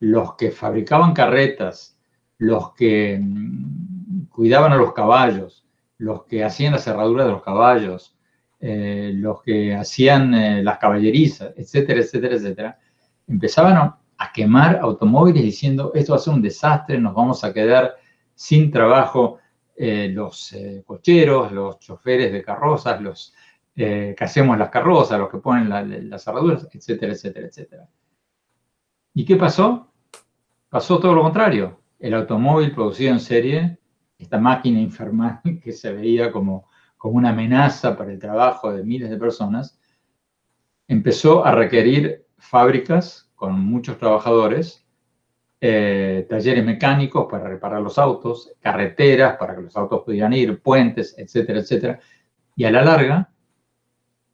Los 0.00 0.34
que 0.34 0.50
fabricaban 0.50 1.14
carretas, 1.14 1.96
los 2.38 2.74
que 2.74 3.16
mm, 3.22 4.26
cuidaban 4.28 4.72
a 4.72 4.76
los 4.76 4.92
caballos, 4.92 5.64
los 5.98 6.24
que 6.24 6.42
hacían 6.42 6.72
la 6.72 6.78
cerradura 6.78 7.24
de 7.24 7.30
los 7.30 7.42
caballos, 7.42 8.16
eh, 8.58 9.12
los 9.14 9.40
que 9.42 9.72
hacían 9.72 10.34
eh, 10.34 10.64
las 10.64 10.78
caballerizas, 10.78 11.54
etcétera, 11.56 12.00
etcétera, 12.00 12.34
etcétera, 12.34 12.78
empezaban 13.28 13.76
a, 13.76 13.98
quemar 14.34 14.80
automóviles 14.82 15.42
diciendo 15.42 15.92
esto 15.94 16.12
va 16.12 16.16
a 16.18 16.20
ser 16.20 16.34
un 16.34 16.42
desastre, 16.42 16.98
nos 16.98 17.14
vamos 17.14 17.44
a 17.44 17.52
quedar 17.52 17.94
sin 18.34 18.70
trabajo 18.70 19.38
eh, 19.76 20.08
los 20.12 20.54
cocheros, 20.84 21.52
los 21.52 21.78
choferes 21.78 22.32
de 22.32 22.42
carrozas, 22.42 23.00
los 23.00 23.34
eh, 23.76 24.14
que 24.16 24.24
hacemos 24.24 24.56
las 24.56 24.70
carrozas, 24.70 25.18
los 25.18 25.28
que 25.28 25.36
ponen 25.36 26.08
las 26.08 26.24
cerraduras, 26.24 26.66
etcétera, 26.72 27.12
etcétera, 27.12 27.46
etcétera. 27.46 27.88
¿Y 29.12 29.24
qué 29.24 29.36
pasó? 29.36 29.92
Pasó 30.70 30.98
todo 30.98 31.14
lo 31.14 31.22
contrario. 31.22 31.80
El 31.98 32.14
automóvil 32.14 32.72
producido 32.72 33.12
en 33.12 33.20
serie, 33.20 33.78
esta 34.18 34.38
máquina 34.38 34.80
infernal 34.80 35.40
que 35.62 35.72
se 35.72 35.92
veía 35.92 36.32
como, 36.32 36.68
como 36.96 37.16
una 37.16 37.30
amenaza 37.30 37.96
para 37.96 38.12
el 38.12 38.18
trabajo 38.18 38.72
de 38.72 38.82
miles 38.82 39.10
de 39.10 39.18
personas, 39.18 39.78
empezó 40.88 41.44
a 41.44 41.52
requerir 41.52 42.24
fábricas 42.38 43.30
con 43.34 43.60
muchos 43.60 43.98
trabajadores, 43.98 44.86
eh, 45.60 46.26
talleres 46.30 46.64
mecánicos 46.64 47.26
para 47.30 47.48
reparar 47.48 47.82
los 47.82 47.98
autos, 47.98 48.52
carreteras 48.60 49.36
para 49.36 49.54
que 49.54 49.62
los 49.62 49.76
autos 49.76 50.02
pudieran 50.02 50.32
ir, 50.32 50.62
puentes, 50.62 51.14
etcétera, 51.18 51.60
etcétera. 51.60 52.00
Y 52.54 52.64
a 52.64 52.70
la 52.70 52.82
larga, 52.82 53.30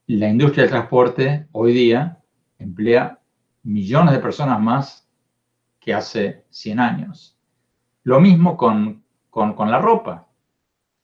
la 0.06 0.28
industria 0.28 0.64
del 0.64 0.70
transporte 0.72 1.46
hoy 1.52 1.72
día 1.72 2.18
emplea 2.58 3.20
millones 3.62 4.14
de 4.14 4.20
personas 4.20 4.60
más 4.60 5.08
que 5.78 5.94
hace 5.94 6.44
100 6.50 6.80
años. 6.80 7.38
Lo 8.04 8.20
mismo 8.20 8.56
con, 8.56 9.04
la 9.34 9.78
ropa. 9.78 10.28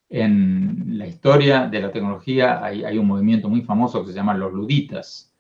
En 0.09 0.99
la 0.99 1.07
historia 1.07 1.67
de 1.67 1.81
la 1.81 1.93
tecnología 1.93 2.65
hay, 2.65 2.99
un 2.99 3.07
movimiento 3.07 3.49
muy 3.49 3.63
famoso 3.63 4.05
que 4.05 4.11
se 4.11 4.17
llama 4.17 4.35
los 4.35 4.53
luditas, 4.53 5.33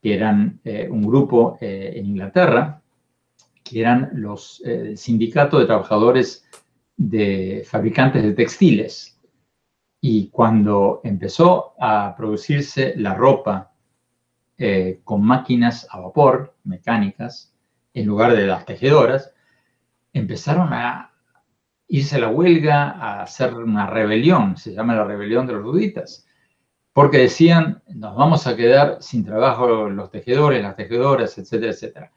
que 0.00 0.14
eran 0.14 0.60
eh, 0.64 0.88
un 0.90 1.02
grupo 1.02 1.58
eh, 1.60 1.92
en 1.96 2.06
Inglaterra, 2.06 2.80
que 3.62 3.80
eran 3.80 4.10
los 4.14 4.62
eh, 4.64 4.96
sindicatos 4.96 5.60
de 5.60 5.66
trabajadores 5.66 6.46
de 6.96 7.62
fabricantes 7.66 8.22
de 8.22 8.32
textiles 8.32 9.19
y 10.00 10.28
cuando 10.28 11.00
empezó 11.04 11.74
a 11.78 12.14
producirse 12.16 12.94
la 12.96 13.14
ropa 13.14 13.72
eh, 14.56 15.00
con 15.04 15.22
máquinas 15.22 15.86
a 15.90 16.00
vapor, 16.00 16.54
mecánicas, 16.64 17.54
en 17.92 18.06
lugar 18.06 18.34
de 18.34 18.46
las 18.46 18.64
tejedoras, 18.64 19.32
empezaron 20.12 20.72
a 20.72 21.12
irse 21.88 22.16
a 22.16 22.20
la 22.20 22.28
huelga, 22.28 22.90
a 22.90 23.22
hacer 23.22 23.54
una 23.54 23.86
rebelión, 23.86 24.56
se 24.56 24.72
llama 24.72 24.94
la 24.94 25.04
rebelión 25.04 25.46
de 25.46 25.54
los 25.54 25.62
ruditas, 25.62 26.26
porque 26.92 27.18
decían, 27.18 27.82
nos 27.88 28.16
vamos 28.16 28.46
a 28.46 28.56
quedar 28.56 28.98
sin 29.00 29.24
trabajo 29.24 29.88
los 29.88 30.10
tejedores, 30.10 30.62
las 30.62 30.76
tejedoras, 30.76 31.36
etcétera, 31.36 31.72
etcétera. 31.72 32.12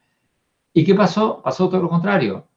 ¿Y 0.74 0.84
qué 0.84 0.96
pasó? 0.96 1.42
Pasó 1.42 1.70
todo 1.70 1.82
lo 1.82 1.90
contrario. 1.90 2.48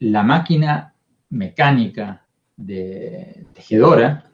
La 0.00 0.22
máquina 0.22 0.94
mecánica 1.30 2.24
de 2.56 3.46
tejedora 3.54 4.31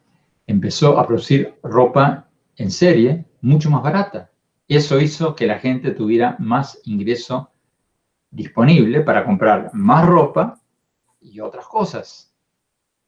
empezó 0.49 0.99
a 0.99 1.07
producir 1.07 1.55
ropa 1.63 2.29
en 2.57 2.73
serie 2.73 3.27
mucho 3.43 3.71
más 3.71 3.83
barata. 3.83 4.33
Eso 4.67 4.99
hizo 4.99 5.37
que 5.37 5.47
la 5.47 5.59
gente 5.59 5.93
tuviera 5.93 6.37
más 6.41 6.81
ingreso 6.85 7.53
disponible 8.31 9.03
para 9.03 9.25
comprar 9.25 9.71
más 9.75 10.07
ropa 10.07 10.61
y 11.21 11.39
otras 11.41 11.67
cosas. 11.67 12.35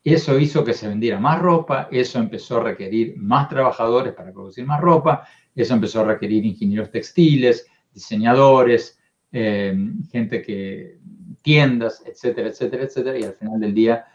Eso 0.04 0.38
hizo 0.38 0.64
que 0.64 0.74
se 0.74 0.88
vendiera 0.88 1.18
más 1.18 1.40
ropa, 1.40 1.88
eso 1.90 2.18
empezó 2.18 2.58
a 2.58 2.64
requerir 2.64 3.16
más 3.16 3.48
trabajadores 3.48 4.14
para 4.14 4.32
producir 4.32 4.64
más 4.64 4.80
ropa, 4.80 5.26
eso 5.54 5.74
empezó 5.74 6.00
a 6.00 6.04
requerir 6.04 6.44
ingenieros 6.44 6.90
textiles, 6.90 7.66
diseñadores, 7.92 8.98
eh, 9.32 9.74
gente 10.10 10.42
que 10.42 10.98
tiendas, 11.42 12.02
etcétera, 12.06 12.48
etcétera, 12.48 12.84
etcétera, 12.84 13.18
y 13.18 13.24
al 13.24 13.34
final 13.34 13.60
del 13.60 13.74
día 13.74 14.06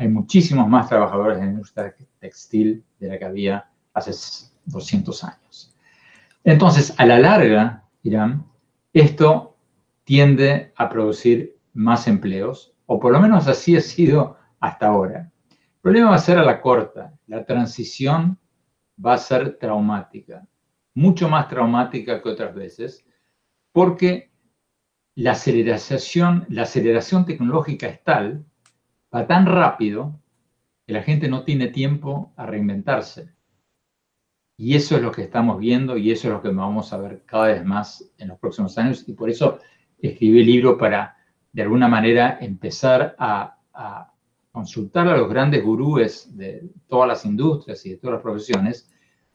hay 0.00 0.08
muchísimos 0.08 0.66
más 0.66 0.88
trabajadores 0.88 1.36
en 1.36 1.44
la 1.44 1.50
industria 1.50 1.94
textil 2.18 2.82
de 2.98 3.08
la 3.08 3.18
que 3.18 3.24
había 3.26 3.70
hace 3.92 4.12
200 4.64 5.24
años. 5.24 5.76
Entonces, 6.42 6.94
a 6.96 7.04
la 7.04 7.18
larga, 7.18 7.84
Irán, 8.02 8.46
esto 8.94 9.58
tiende 10.04 10.72
a 10.74 10.88
producir 10.88 11.58
más 11.74 12.08
empleos, 12.08 12.72
o 12.86 12.98
por 12.98 13.12
lo 13.12 13.20
menos 13.20 13.46
así 13.46 13.76
ha 13.76 13.82
sido 13.82 14.38
hasta 14.58 14.86
ahora. 14.86 15.30
El 15.50 15.80
problema 15.82 16.10
va 16.10 16.16
a 16.16 16.20
ser 16.20 16.38
a 16.38 16.44
la 16.44 16.62
corta. 16.62 17.12
La 17.26 17.44
transición 17.44 18.38
va 19.04 19.12
a 19.12 19.18
ser 19.18 19.58
traumática, 19.58 20.48
mucho 20.94 21.28
más 21.28 21.46
traumática 21.46 22.22
que 22.22 22.28
otras 22.30 22.54
veces, 22.54 23.04
porque 23.70 24.30
la 25.14 25.32
aceleración, 25.32 26.46
la 26.48 26.62
aceleración 26.62 27.26
tecnológica 27.26 27.86
es 27.86 28.02
tal, 28.02 28.46
va 29.14 29.26
tan 29.26 29.46
rápido, 29.46 30.20
que 30.86 30.92
la 30.92 31.02
gente 31.02 31.28
no 31.28 31.44
tiene 31.44 31.68
tiempo 31.68 32.32
a 32.36 32.46
reinventarse. 32.46 33.32
Y 34.56 34.74
eso 34.74 34.96
es 34.96 35.02
lo 35.02 35.10
que 35.10 35.22
estamos 35.22 35.58
viendo 35.58 35.96
y 35.96 36.10
eso 36.10 36.28
es 36.28 36.34
lo 36.34 36.42
que 36.42 36.50
vamos 36.50 36.92
a 36.92 36.98
ver 36.98 37.22
cada 37.24 37.46
vez 37.46 37.64
más 37.64 38.12
en 38.18 38.28
los 38.28 38.38
próximos 38.38 38.76
años. 38.76 39.08
Y 39.08 39.14
por 39.14 39.30
eso 39.30 39.58
escribí 39.98 40.40
el 40.40 40.46
libro 40.46 40.76
para, 40.76 41.16
de 41.52 41.62
alguna 41.62 41.88
manera, 41.88 42.38
empezar 42.40 43.16
a, 43.18 43.56
consultar 44.52 45.06
a 45.08 45.16
los 45.16 45.30
grandes 45.30 45.64
gurúes 45.64 46.36
de 46.36 46.68
todas 46.88 47.08
las 47.08 47.24
industrias 47.24 47.86
y 47.86 47.90
de 47.90 47.96
todas 47.96 48.14
las 48.14 48.22
profesiones, 48.22 48.90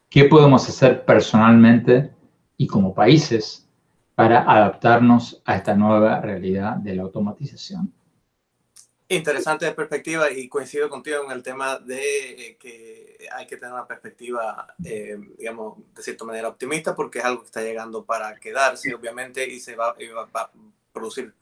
qué 0.10 0.25
podemos 0.25 0.67
hacer 0.67 1.05
personalmente 1.05 2.12
y 2.58 2.67
como 2.67 2.94
países 2.94 3.67
para 4.13 4.41
adaptarnos 4.41 5.41
a 5.46 5.55
esta 5.55 5.74
nueva 5.74 6.20
realidad 6.20 6.75
de 6.75 6.96
la 6.96 7.03
automatización. 7.03 7.94
Interesante 9.07 9.71
perspectiva 9.74 10.31
y 10.31 10.50
coincido 10.50 10.89
contigo 10.89 11.24
en 11.24 11.31
el 11.31 11.43
tema 11.43 11.77
de 11.77 12.47
eh, 12.47 12.57
que 12.57 13.27
hay 13.31 13.45
que 13.45 13.57
tener 13.57 13.74
una 13.74 13.88
perspectiva, 13.88 14.74
eh, 14.83 15.15
digamos, 15.38 15.77
de 15.93 16.01
cierta 16.01 16.25
manera 16.25 16.47
optimista 16.47 16.95
porque 16.95 17.19
es 17.19 17.25
algo 17.25 17.41
que 17.41 17.45
está 17.45 17.62
llegando 17.62 18.03
para 18.03 18.35
quedarse, 18.39 18.95
obviamente, 18.95 19.47
y 19.47 19.59
se 19.59 19.75
va, 19.75 19.95
va 20.35 20.41
a 20.41 20.51
producir 20.91 21.35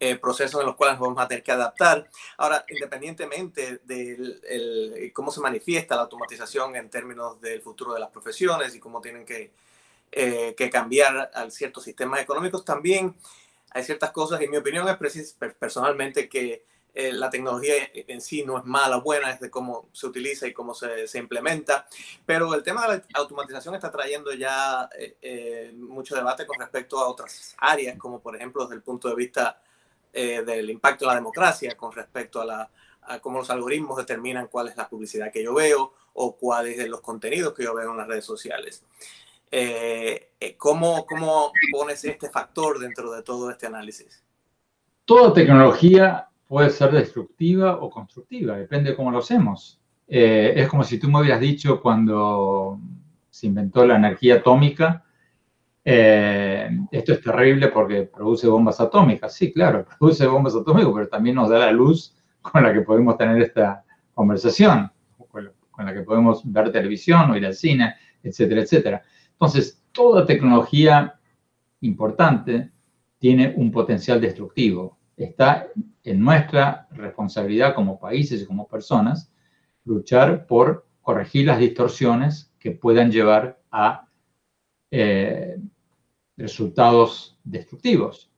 eh, 0.00 0.16
procesos 0.16 0.60
en 0.60 0.66
los 0.66 0.76
cuales 0.76 0.98
vamos 0.98 1.18
a 1.18 1.26
tener 1.26 1.42
que 1.42 1.50
adaptar. 1.50 2.08
Ahora, 2.36 2.64
independientemente 2.68 3.80
de 3.84 5.10
cómo 5.12 5.32
se 5.32 5.40
manifiesta 5.40 5.96
la 5.96 6.02
automatización 6.02 6.76
en 6.76 6.88
términos 6.88 7.40
del 7.40 7.60
futuro 7.62 7.94
de 7.94 8.00
las 8.00 8.10
profesiones 8.10 8.76
y 8.76 8.78
cómo 8.78 9.00
tienen 9.00 9.24
que, 9.24 9.52
eh, 10.12 10.54
que 10.56 10.70
cambiar 10.70 11.30
a 11.34 11.50
ciertos 11.50 11.82
sistemas 11.82 12.20
económicos, 12.20 12.64
también 12.64 13.16
hay 13.70 13.82
ciertas 13.82 14.12
cosas, 14.12 14.40
en 14.40 14.50
mi 14.50 14.56
opinión 14.56 14.86
es 14.88 15.36
personalmente 15.58 16.28
que 16.28 16.64
eh, 16.98 17.12
la 17.12 17.30
tecnología 17.30 17.74
en 17.92 18.20
sí 18.20 18.44
no 18.44 18.58
es 18.58 18.64
mala, 18.64 18.96
buena, 18.96 19.30
es 19.30 19.40
de 19.40 19.50
cómo 19.50 19.88
se 19.92 20.06
utiliza 20.06 20.46
y 20.46 20.52
cómo 20.52 20.74
se, 20.74 21.06
se 21.06 21.18
implementa, 21.18 21.86
pero 22.26 22.54
el 22.54 22.62
tema 22.62 22.88
de 22.88 22.96
la 22.96 23.02
automatización 23.20 23.74
está 23.74 23.90
trayendo 23.90 24.32
ya 24.32 24.88
mucho 25.74 26.14
debate 26.14 26.46
con 26.46 26.58
respecto 26.58 26.98
a 26.98 27.08
otras 27.08 27.54
áreas, 27.58 27.96
como 27.98 28.20
por 28.20 28.34
ejemplo 28.36 28.64
desde 28.64 28.76
el 28.76 28.82
punto 28.82 29.08
de 29.08 29.14
vista 29.14 29.60
eh, 30.12 30.42
del 30.42 30.70
impacto 30.70 31.04
de 31.04 31.10
la 31.10 31.14
democracia 31.16 31.76
con 31.76 31.92
respecto 31.92 32.40
a, 32.40 32.44
la, 32.44 32.70
cómo 33.20 33.38
los 33.38 33.50
algoritmos 33.50 33.98
determinan 33.98 34.48
cuál 34.48 34.68
es 34.68 34.76
la 34.76 34.88
publicidad 34.88 35.30
que 35.30 35.44
yo 35.44 35.52
veo 35.52 35.92
o 36.14 36.34
cuáles 36.34 36.78
son 36.78 36.90
los 36.90 37.02
contenidos 37.02 37.52
que 37.52 37.64
yo 37.64 37.74
veo 37.74 37.90
en 37.90 37.98
las 37.98 38.08
redes 38.08 38.24
sociales. 38.24 38.82
Eh, 39.50 40.30
eh, 40.40 40.56
¿cómo, 40.56 41.06
¿Cómo 41.06 41.52
pones 41.70 42.04
este 42.04 42.30
factor 42.30 42.78
dentro 42.78 43.12
de 43.12 43.22
todo 43.22 43.50
este 43.50 43.66
análisis? 43.66 44.24
Toda 45.04 45.32
tecnología 45.34 46.27
puede 46.48 46.70
ser 46.70 46.90
destructiva 46.90 47.76
o 47.76 47.90
constructiva, 47.90 48.56
depende 48.56 48.90
de 48.90 48.96
cómo 48.96 49.10
lo 49.10 49.18
hacemos. 49.18 49.80
es 50.06 50.68
como 50.68 50.82
si 50.82 50.98
tú 50.98 51.08
me 51.08 51.20
hubieras 51.20 51.40
dicho 51.40 51.80
cuando 51.80 52.80
se 53.30 53.46
inventó 53.46 53.86
la 53.86 53.96
energía 53.96 54.36
atómica, 54.36 55.04
eh, 55.90 56.68
esto 56.90 57.14
es 57.14 57.22
terrible 57.22 57.68
porque 57.68 58.02
produce 58.02 58.46
bombas 58.46 58.78
atómicas. 58.78 59.32
Sí, 59.32 59.52
claro, 59.54 59.86
produce 59.98 60.26
bombas 60.26 60.54
atómicas, 60.54 60.90
pero 60.94 61.08
también 61.08 61.36
nos 61.36 61.48
da 61.48 61.58
la 61.58 61.72
luz 61.72 62.14
con 62.42 62.62
la 62.62 62.74
que 62.74 62.82
podemos 62.82 63.16
tener 63.16 63.40
esta 63.40 63.84
conversación, 64.12 64.92
con 65.70 65.86
la 65.86 65.94
que 65.94 66.02
podemos 66.02 66.42
ver 66.44 66.72
televisión 66.72 67.30
o 67.30 67.36
ir 67.36 67.46
al 67.46 67.54
cine, 67.54 67.94
etcétera, 68.22 68.60
etcétera. 68.60 69.02
Entonces, 69.32 69.82
toda 69.92 70.26
tecnología 70.26 71.14
importante 71.80 72.70
tiene 73.18 73.54
un 73.56 73.70
potencial 73.72 74.20
destructivo. 74.20 74.97
Está 75.18 75.68
en 76.04 76.20
nuestra 76.20 76.86
responsabilidad 76.92 77.74
como 77.74 77.98
países 77.98 78.42
y 78.42 78.46
como 78.46 78.68
personas 78.68 79.32
luchar 79.84 80.46
por 80.46 80.86
corregir 81.02 81.46
las 81.46 81.58
distorsiones 81.58 82.52
que 82.58 82.70
puedan 82.70 83.10
llevar 83.10 83.60
a 83.70 84.06
eh, 84.90 85.58
resultados 86.36 87.38
destructivos. 87.42 88.30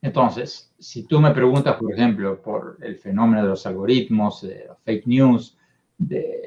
Entonces, 0.00 0.72
si 0.78 1.04
tú 1.04 1.20
me 1.20 1.32
preguntas, 1.32 1.76
por 1.76 1.92
ejemplo, 1.92 2.40
por 2.40 2.78
el 2.80 2.96
fenómeno 2.96 3.42
de 3.42 3.48
los 3.48 3.66
algoritmos, 3.66 4.42
de 4.42 4.68
fake 4.84 5.06
news, 5.06 5.56
del 5.98 6.40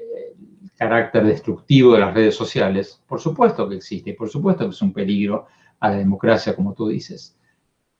carácter 0.76 1.26
destructivo 1.26 1.94
de 1.94 2.00
las 2.00 2.14
redes 2.14 2.36
sociales, 2.36 3.02
por 3.08 3.22
supuesto 3.22 3.70
que 3.70 3.76
existe 3.76 4.10
y 4.10 4.14
por 4.14 4.30
supuesto 4.30 4.66
que 4.66 4.72
es 4.72 4.82
un 4.82 4.92
peligro 4.92 5.46
a 5.80 5.90
la 5.90 5.98
democracia, 5.98 6.56
como 6.56 6.74
tú 6.74 6.88
dices. 6.90 7.38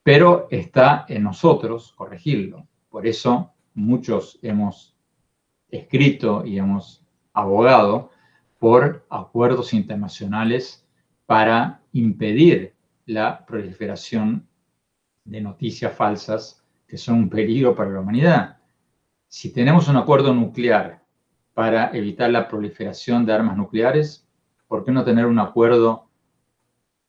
Pero 0.06 0.46
está 0.52 1.04
en 1.08 1.24
nosotros 1.24 1.92
corregirlo. 1.96 2.68
Por 2.88 3.08
eso 3.08 3.54
muchos 3.74 4.38
hemos 4.40 4.94
escrito 5.68 6.46
y 6.46 6.60
hemos 6.60 7.04
abogado 7.32 8.12
por 8.60 9.04
acuerdos 9.10 9.74
internacionales 9.74 10.86
para 11.26 11.82
impedir 11.90 12.76
la 13.06 13.44
proliferación 13.44 14.46
de 15.24 15.40
noticias 15.40 15.92
falsas 15.92 16.64
que 16.86 16.98
son 16.98 17.16
un 17.16 17.28
peligro 17.28 17.74
para 17.74 17.90
la 17.90 17.98
humanidad. 17.98 18.58
Si 19.26 19.52
tenemos 19.52 19.88
un 19.88 19.96
acuerdo 19.96 20.32
nuclear 20.32 21.02
para 21.52 21.90
evitar 21.96 22.30
la 22.30 22.46
proliferación 22.46 23.26
de 23.26 23.32
armas 23.32 23.56
nucleares, 23.56 24.24
¿por 24.68 24.84
qué 24.84 24.92
no 24.92 25.02
tener 25.02 25.26
un 25.26 25.40
acuerdo 25.40 26.08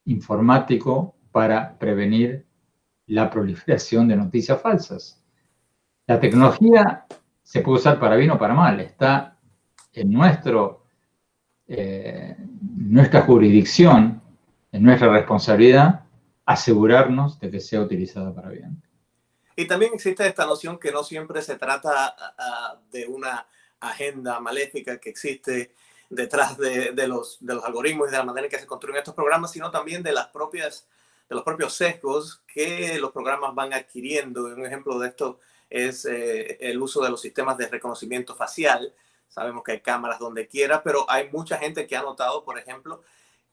informático 0.05 1.15
para 1.31 1.77
prevenir 1.77 2.46
la 3.07 3.29
proliferación 3.29 4.07
de 4.07 4.15
noticias 4.15 4.61
falsas? 4.61 5.21
La 6.05 6.19
tecnología 6.19 7.05
se 7.43 7.61
puede 7.61 7.79
usar 7.79 7.99
para 7.99 8.15
bien 8.15 8.31
o 8.31 8.37
para 8.37 8.53
mal, 8.53 8.79
está 8.79 9.37
en 9.93 10.11
nuestro, 10.11 10.83
eh, 11.67 12.35
nuestra 12.61 13.21
jurisdicción 13.21 14.21
es 14.71 14.81
nuestra 14.81 15.09
responsabilidad 15.09 16.01
asegurarnos 16.45 17.39
de 17.39 17.51
que 17.51 17.59
sea 17.59 17.81
utilizada 17.81 18.33
para 18.33 18.49
bien. 18.49 18.81
Y 19.55 19.65
también 19.65 19.91
existe 19.93 20.25
esta 20.25 20.45
noción 20.45 20.77
que 20.79 20.91
no 20.91 21.03
siempre 21.03 21.41
se 21.41 21.57
trata 21.57 22.15
de 22.91 23.07
una 23.07 23.45
agenda 23.79 24.39
maléfica 24.39 24.97
que 24.97 25.09
existe 25.09 25.73
detrás 26.09 26.57
de, 26.57 27.07
los, 27.07 27.37
de 27.41 27.55
los 27.55 27.65
algoritmos 27.65 28.07
y 28.07 28.11
de 28.11 28.17
la 28.17 28.23
manera 28.23 28.45
en 28.45 28.51
que 28.51 28.59
se 28.59 28.67
construyen 28.67 28.99
estos 28.99 29.15
programas, 29.15 29.51
sino 29.51 29.71
también 29.71 30.03
de 30.03 30.13
las 30.13 30.27
propias 30.27 30.87
de 31.29 31.35
los 31.35 31.43
propios 31.43 31.73
sesgos 31.73 32.41
que 32.47 32.97
los 32.99 33.11
programas 33.11 33.53
van 33.53 33.73
adquiriendo. 33.73 34.45
Un 34.45 34.65
ejemplo 34.65 34.97
de 34.99 35.09
esto 35.09 35.39
es 35.69 36.05
eh, 36.05 36.57
el 36.61 36.81
uso 36.81 37.01
de 37.03 37.09
los 37.09 37.21
sistemas 37.21 37.57
de 37.57 37.67
reconocimiento 37.67 38.35
facial. 38.35 38.93
Sabemos 39.27 39.63
que 39.63 39.73
hay 39.73 39.81
cámaras 39.81 40.19
donde 40.19 40.47
quiera, 40.47 40.81
pero 40.81 41.05
hay 41.09 41.29
mucha 41.29 41.57
gente 41.57 41.85
que 41.85 41.97
ha 41.97 42.01
notado, 42.01 42.43
por 42.43 42.57
ejemplo, 42.57 43.03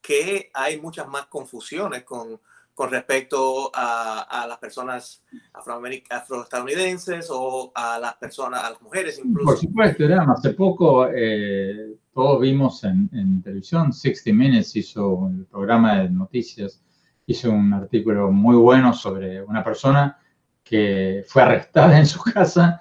que 0.01 0.51
hay 0.55 0.81
muchas 0.81 1.09
más 1.09 1.27
confusiones 1.27 2.05
con, 2.05 2.41
con 2.75 2.91
respecto 2.91 3.71
a, 3.75 4.47
las 4.49 4.59
personas 4.59 5.23
afroestadounidenses 5.53 7.29
o 7.31 7.73
a 7.75 7.99
las 7.99 8.15
personas, 8.17 8.63
a 8.65 8.71
las 8.71 8.83
mujeres 8.83 9.19
incluso. 9.19 9.47
Por 9.47 9.59
supuesto, 9.59 10.05
hace 10.29 10.51
poco 10.51 11.09
eh, 11.09 11.97
todos 12.13 12.41
vimos 12.41 12.85
en, 12.85 13.09
en, 13.13 13.43
televisión, 13.43 13.93
60 13.93 14.33
Minutes 14.33 14.77
hizo 14.77 15.29
el 15.29 15.47
programa 15.47 16.03
de 16.03 16.11
noticias, 16.11 16.81
hizo 17.27 17.51
un 17.51 17.73
artículo 17.73 18.31
muy 18.31 18.57
bueno 18.57 18.93
sobre 18.93 19.43
una 19.43 19.63
persona 19.63 20.19
que 20.63 21.25
fue 21.27 21.43
arrestada 21.43 21.99
en 21.99 22.07
su 22.07 22.21
casa 22.23 22.81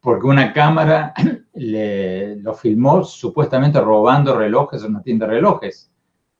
porque 0.00 0.26
una 0.26 0.52
cámara 0.52 1.12
le, 1.54 2.36
lo 2.36 2.54
filmó 2.54 3.04
supuestamente 3.04 3.80
robando 3.80 4.36
relojes 4.36 4.82
en 4.82 4.90
una 4.90 5.02
tienda 5.02 5.26
de 5.26 5.34
relojes 5.34 5.92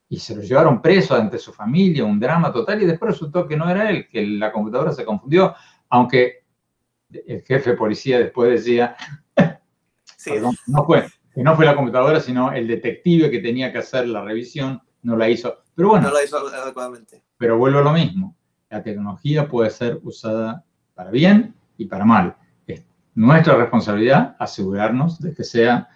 y 0.09 0.19
se 0.19 0.35
lo 0.35 0.43
llevaron 0.43 0.81
preso 0.81 1.15
ante 1.15 1.39
su 1.39 1.53
familia, 1.53 2.05
un 2.05 2.19
drama 2.19 2.51
total, 2.51 2.83
y 2.83 2.87
después 2.87 3.13
resultó 3.13 3.47
que 3.47 3.57
no 3.57 3.69
era 3.69 3.91
él, 3.91 4.09
que 4.09 4.27
la 4.27 4.51
computadora 4.51 4.93
se 4.93 5.05
confundió, 5.05 5.55
aunque 5.91 6.45
el 7.11 7.43
jefe 7.43 7.71
de 7.71 7.77
policía 7.77 8.19
después 8.19 8.51
decía, 8.51 8.97
no 10.67 10.85
fue, 10.85 11.07
que 11.35 11.43
no 11.43 11.55
fue 11.55 11.67
la 11.67 11.77
computadora, 11.77 12.21
sino 12.21 12.53
el 12.53 12.67
detective 12.67 13.31
que 13.31 13.41
tenía 13.41 13.71
que 13.71 13.79
hacer 13.79 14.09
la 14.09 14.23
revisión, 14.23 14.81
no 15.09 15.17
la 15.17 15.29
hizo. 15.29 15.63
Pero 15.75 15.89
bueno, 15.89 16.09
no 16.09 16.15
la 16.15 16.23
hizo 16.23 16.37
adecuadamente. 16.37 17.23
Pero 17.39 17.57
vuelvo 17.57 17.79
a 17.79 17.83
lo 17.83 17.93
mismo. 17.93 18.37
La 18.69 18.83
tecnología 18.83 19.49
puede 19.49 19.71
ser 19.71 19.99
usada 20.03 20.65
para 20.95 21.11
bien 21.11 21.55
y 21.79 21.87
para 21.87 22.05
mal. 22.05 22.37
Es 22.67 22.85
nuestra 23.15 23.57
responsabilidad 23.57 24.37
asegurarnos 24.39 25.19
de 25.19 25.35
que 25.35 25.45
sea, 25.45 25.89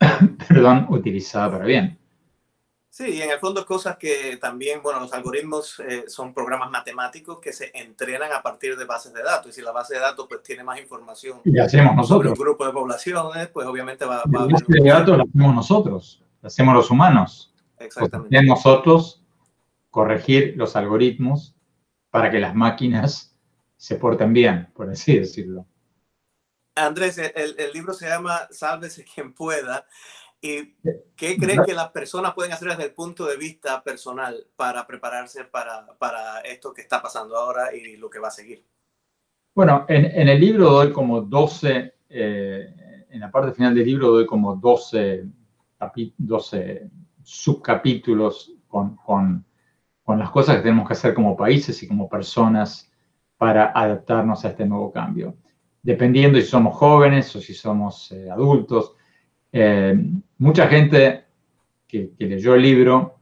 perdón, 0.48 0.86
utilizada 0.88 1.50
para 1.50 1.66
bien. 1.66 1.98
Sí, 2.88 3.04
y 3.10 3.20
en 3.20 3.30
el 3.30 3.38
fondo 3.38 3.66
cosas 3.66 3.98
que 3.98 4.38
también, 4.40 4.80
bueno, 4.82 5.00
los 5.00 5.12
algoritmos 5.12 5.80
eh, 5.80 6.04
son 6.06 6.32
programas 6.32 6.70
matemáticos 6.70 7.38
que 7.38 7.52
se 7.52 7.70
entrenan 7.74 8.32
a 8.32 8.40
partir 8.40 8.74
de 8.78 8.86
bases 8.86 9.12
de 9.12 9.22
datos. 9.22 9.50
Y 9.50 9.52
si 9.52 9.60
la 9.60 9.70
base 9.70 9.96
de 9.96 10.00
datos 10.00 10.24
pues 10.26 10.42
tiene 10.42 10.64
más 10.64 10.80
información 10.80 11.42
y 11.44 11.58
hacemos 11.58 11.94
nosotros. 11.94 12.08
sobre 12.08 12.28
un 12.30 12.34
grupo 12.36 12.66
de 12.66 12.72
poblaciones, 12.72 13.48
pues 13.48 13.66
obviamente 13.66 14.06
va, 14.06 14.22
va 14.24 14.40
a 14.40 14.42
haber... 14.44 14.56
de 14.66 14.88
datos 14.88 15.18
la 15.18 15.24
hacemos 15.24 15.54
nosotros, 15.54 16.22
la 16.40 16.46
hacemos 16.46 16.74
los 16.74 16.90
humanos. 16.90 17.52
Exactamente. 17.78 18.36
Pues 18.36 18.46
nosotros 18.46 19.22
corregir 19.90 20.54
los 20.56 20.76
algoritmos 20.76 21.54
para 22.10 22.30
que 22.30 22.40
las 22.40 22.54
máquinas 22.54 23.36
se 23.76 23.96
porten 23.96 24.32
bien, 24.32 24.68
por 24.74 24.90
así 24.90 25.18
decirlo. 25.18 25.66
Andrés, 26.74 27.18
el, 27.18 27.54
el 27.58 27.72
libro 27.72 27.94
se 27.94 28.06
llama 28.06 28.48
Sálvese 28.50 29.04
quien 29.04 29.32
pueda. 29.32 29.86
¿Y 30.40 30.74
qué 31.16 31.36
creen 31.38 31.62
que 31.64 31.72
las 31.72 31.90
personas 31.90 32.34
pueden 32.34 32.52
hacer 32.52 32.68
desde 32.68 32.84
el 32.84 32.92
punto 32.92 33.26
de 33.26 33.36
vista 33.36 33.82
personal 33.82 34.46
para 34.54 34.86
prepararse 34.86 35.44
para, 35.44 35.86
para 35.98 36.40
esto 36.40 36.74
que 36.74 36.82
está 36.82 37.00
pasando 37.00 37.36
ahora 37.36 37.74
y 37.74 37.96
lo 37.96 38.10
que 38.10 38.18
va 38.18 38.28
a 38.28 38.32
seguir? 38.32 38.62
Bueno, 39.54 39.86
en, 39.88 40.04
en 40.04 40.28
el 40.28 40.38
libro 40.38 40.70
doy 40.70 40.92
como 40.92 41.22
12, 41.22 41.94
eh, 42.10 43.06
en 43.08 43.20
la 43.20 43.30
parte 43.30 43.52
final 43.52 43.74
del 43.74 43.86
libro 43.86 44.10
doy 44.10 44.26
como 44.26 44.54
12, 44.56 45.24
12 46.18 46.90
subcapítulos 47.26 48.52
con, 48.68 48.94
con, 48.96 49.44
con 50.04 50.18
las 50.20 50.30
cosas 50.30 50.56
que 50.56 50.62
tenemos 50.62 50.86
que 50.86 50.92
hacer 50.92 51.12
como 51.12 51.36
países 51.36 51.82
y 51.82 51.88
como 51.88 52.08
personas 52.08 52.92
para 53.36 53.72
adaptarnos 53.74 54.44
a 54.44 54.50
este 54.50 54.64
nuevo 54.64 54.92
cambio. 54.92 55.36
Dependiendo 55.82 56.40
si 56.40 56.46
somos 56.46 56.76
jóvenes 56.76 57.34
o 57.34 57.40
si 57.40 57.52
somos 57.52 58.12
eh, 58.12 58.30
adultos, 58.30 58.94
eh, 59.50 60.00
mucha 60.38 60.68
gente 60.68 61.24
que, 61.88 62.12
leyó 62.16 62.54
el 62.54 62.62
libro, 62.62 63.18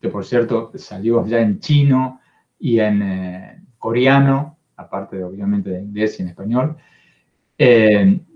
que 0.00 0.08
por 0.08 0.24
cierto 0.24 0.70
salió 0.76 1.26
ya 1.26 1.40
en 1.40 1.58
chino 1.58 2.20
y 2.60 2.78
en 2.78 3.02
eh, 3.02 3.62
coreano, 3.78 4.58
aparte 4.76 5.16
de 5.16 5.24
obviamente 5.24 5.70
de 5.70 5.82
inglés 5.82 6.20
y 6.20 6.22
en 6.22 6.28
español, 6.28 6.76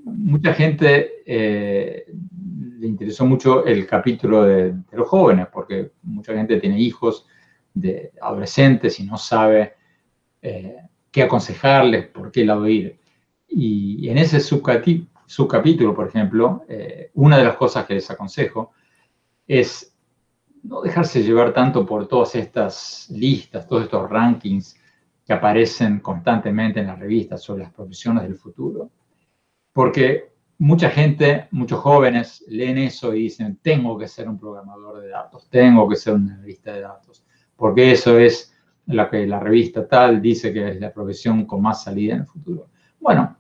mucha 0.04 0.54
gente 0.54 2.04
le 2.78 2.86
interesó 2.86 3.24
mucho 3.24 3.64
el 3.64 3.86
capítulo 3.86 4.44
de, 4.44 4.74
los 4.92 5.08
jóvenes, 5.08 5.48
porque 5.52 5.92
mucha 6.02 6.34
gente 6.34 6.60
tiene 6.60 6.78
hijos 6.78 7.26
de 7.74 8.12
adolescentes 8.20 8.98
y 9.00 9.04
no 9.04 9.16
sabe 9.16 9.74
qué 11.10 11.22
aconsejarles, 11.22 12.06
por 12.06 12.30
qué 12.30 12.44
lado 12.44 12.68
ir. 12.68 12.98
Y 13.48 14.08
en 14.08 14.18
ese 14.18 14.38
subcapítulo, 14.38 15.10
su 15.26 15.48
capítulo, 15.48 15.92
por 15.94 16.08
ejemplo, 16.08 16.64
eh, 16.68 17.10
una 17.14 17.36
de 17.36 17.44
las 17.44 17.56
cosas 17.56 17.84
que 17.84 17.94
les 17.94 18.08
aconsejo 18.10 18.72
es 19.46 19.92
no 20.62 20.80
dejarse 20.82 21.22
llevar 21.22 21.52
tanto 21.52 21.84
por 21.84 22.06
todas 22.06 22.34
estas 22.36 23.08
listas, 23.10 23.66
todos 23.66 23.84
estos 23.84 24.08
rankings 24.08 24.80
que 25.24 25.32
aparecen 25.32 25.98
constantemente 25.98 26.80
en 26.80 26.86
las 26.86 26.98
revistas 26.98 27.42
sobre 27.42 27.64
las 27.64 27.72
profesiones 27.72 28.22
del 28.22 28.36
futuro. 28.36 28.90
Porque 29.72 30.35
mucha 30.58 30.90
gente, 30.90 31.48
muchos 31.50 31.80
jóvenes 31.80 32.44
leen 32.48 32.78
eso 32.78 33.14
y 33.14 33.24
dicen, 33.24 33.58
tengo 33.62 33.98
que 33.98 34.08
ser 34.08 34.28
un 34.28 34.38
programador 34.38 35.00
de 35.00 35.08
datos, 35.08 35.48
tengo 35.50 35.88
que 35.88 35.96
ser 35.96 36.14
un 36.14 36.30
analista 36.30 36.72
de 36.72 36.80
datos, 36.80 37.24
porque 37.56 37.92
eso 37.92 38.18
es 38.18 38.54
lo 38.86 39.10
que 39.10 39.26
la 39.26 39.40
revista 39.40 39.86
tal 39.86 40.22
dice 40.22 40.52
que 40.52 40.70
es 40.70 40.80
la 40.80 40.92
profesión 40.92 41.44
con 41.44 41.62
más 41.62 41.82
salida 41.82 42.14
en 42.14 42.20
el 42.20 42.26
futuro. 42.26 42.68
Bueno, 43.00 43.36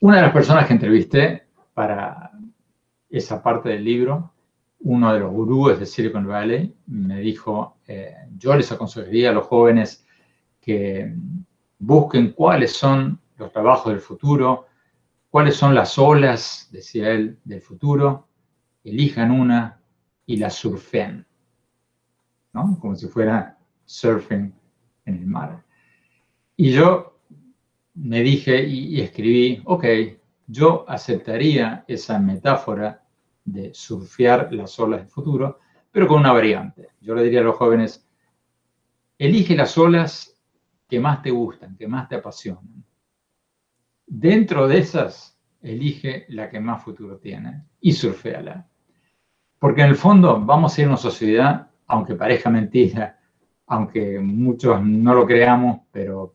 una 0.00 0.16
de 0.16 0.22
las 0.22 0.32
personas 0.32 0.66
que 0.66 0.74
entrevisté 0.74 1.44
para 1.72 2.30
esa 3.08 3.42
parte 3.42 3.70
del 3.70 3.84
libro, 3.84 4.32
uno 4.80 5.12
de 5.12 5.20
los 5.20 5.32
gurúes 5.32 5.80
de 5.80 5.86
Silicon 5.86 6.26
Valley, 6.26 6.74
me 6.86 7.20
dijo, 7.20 7.78
eh, 7.86 8.14
yo 8.36 8.54
les 8.54 8.70
aconsejaría 8.70 9.30
a 9.30 9.32
los 9.32 9.46
jóvenes 9.46 10.06
que 10.60 11.14
busquen 11.78 12.32
cuáles 12.32 12.72
son 12.72 13.18
los 13.38 13.50
trabajos 13.50 13.92
del 13.92 14.00
futuro, 14.00 14.66
cuáles 15.34 15.56
son 15.56 15.74
las 15.74 15.98
olas, 15.98 16.68
decía 16.70 17.10
él, 17.10 17.40
del 17.42 17.60
futuro, 17.60 18.28
elijan 18.84 19.32
una 19.32 19.80
y 20.26 20.36
la 20.36 20.48
surfen, 20.48 21.26
¿no? 22.52 22.78
Como 22.80 22.94
si 22.94 23.08
fuera 23.08 23.58
surfing 23.84 24.54
en 25.06 25.14
el 25.16 25.26
mar. 25.26 25.64
Y 26.56 26.70
yo 26.70 27.18
me 27.94 28.20
dije 28.20 28.62
y, 28.64 29.00
escribí, 29.00 29.60
ok, 29.64 29.84
yo 30.46 30.84
aceptaría 30.86 31.84
esa 31.88 32.20
metáfora 32.20 33.04
de 33.44 33.74
surfear 33.74 34.52
las 34.52 34.78
olas 34.78 35.00
del 35.00 35.08
futuro, 35.08 35.58
pero 35.90 36.06
con 36.06 36.20
una 36.20 36.32
variante. 36.32 36.90
Yo 37.00 37.12
le 37.16 37.24
diría 37.24 37.40
a 37.40 37.42
los 37.42 37.56
jóvenes, 37.56 38.08
elige 39.18 39.56
las 39.56 39.76
olas 39.76 40.40
que 40.88 41.00
más 41.00 41.22
te 41.22 41.32
gustan, 41.32 41.76
que 41.76 41.88
más 41.88 42.08
te 42.08 42.14
apasionan. 42.14 42.84
Dentro 44.06 44.68
de 44.68 44.78
esas, 44.78 45.34
elige 45.64 46.26
la 46.28 46.50
que 46.50 46.60
más 46.60 46.82
futuro 46.82 47.16
tiene 47.18 47.64
y 47.80 47.92
surfeala. 47.92 48.68
Porque 49.58 49.82
en 49.82 49.88
el 49.88 49.96
fondo 49.96 50.40
vamos 50.44 50.76
a 50.76 50.80
ir 50.80 50.86
a 50.86 50.90
una 50.90 50.96
sociedad, 50.98 51.70
aunque 51.86 52.14
parezca 52.14 52.50
mentira, 52.50 53.18
aunque 53.66 54.20
muchos 54.20 54.82
no 54.84 55.14
lo 55.14 55.26
creamos, 55.26 55.80
pero 55.90 56.34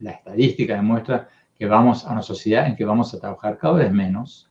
la 0.00 0.10
estadística 0.10 0.74
demuestra 0.74 1.28
que 1.54 1.66
vamos 1.66 2.04
a 2.04 2.12
una 2.12 2.22
sociedad 2.22 2.66
en 2.66 2.74
que 2.74 2.84
vamos 2.84 3.14
a 3.14 3.20
trabajar 3.20 3.58
cada 3.58 3.74
vez 3.74 3.92
menos. 3.92 4.50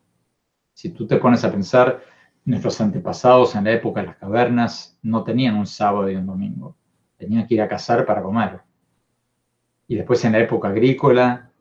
Si 0.73 0.89
tú 0.89 1.05
te 1.05 1.17
pones 1.17 1.43
a 1.43 1.51
pensar, 1.51 2.01
nuestros 2.45 2.79
antepasados 2.79 3.55
en 3.55 3.65
la 3.65 3.71
época 3.71 4.01
de 4.01 4.07
las 4.07 4.17
cavernas 4.17 4.97
no 5.01 5.23
tenían 5.23 5.55
un 5.55 5.67
sábado 5.67 6.09
y 6.09 6.15
un 6.15 6.25
domingo, 6.25 6.77
tenían 7.17 7.45
que 7.45 7.55
ir 7.55 7.61
a 7.61 7.67
cazar 7.67 8.05
para 8.05 8.23
comer. 8.23 8.61
Y 9.87 9.95
después 9.95 10.23
en 10.23 10.31
la 10.31 10.39
época 10.39 10.69
agrícola 10.69 11.51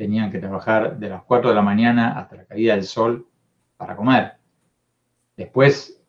tenían 0.00 0.32
que 0.32 0.38
trabajar 0.38 0.98
de 0.98 1.10
las 1.10 1.24
4 1.24 1.50
de 1.50 1.54
la 1.54 1.60
mañana 1.60 2.18
hasta 2.18 2.34
la 2.34 2.46
caída 2.46 2.74
del 2.74 2.84
sol 2.84 3.28
para 3.76 3.94
comer. 3.94 4.32
Después, 5.36 6.02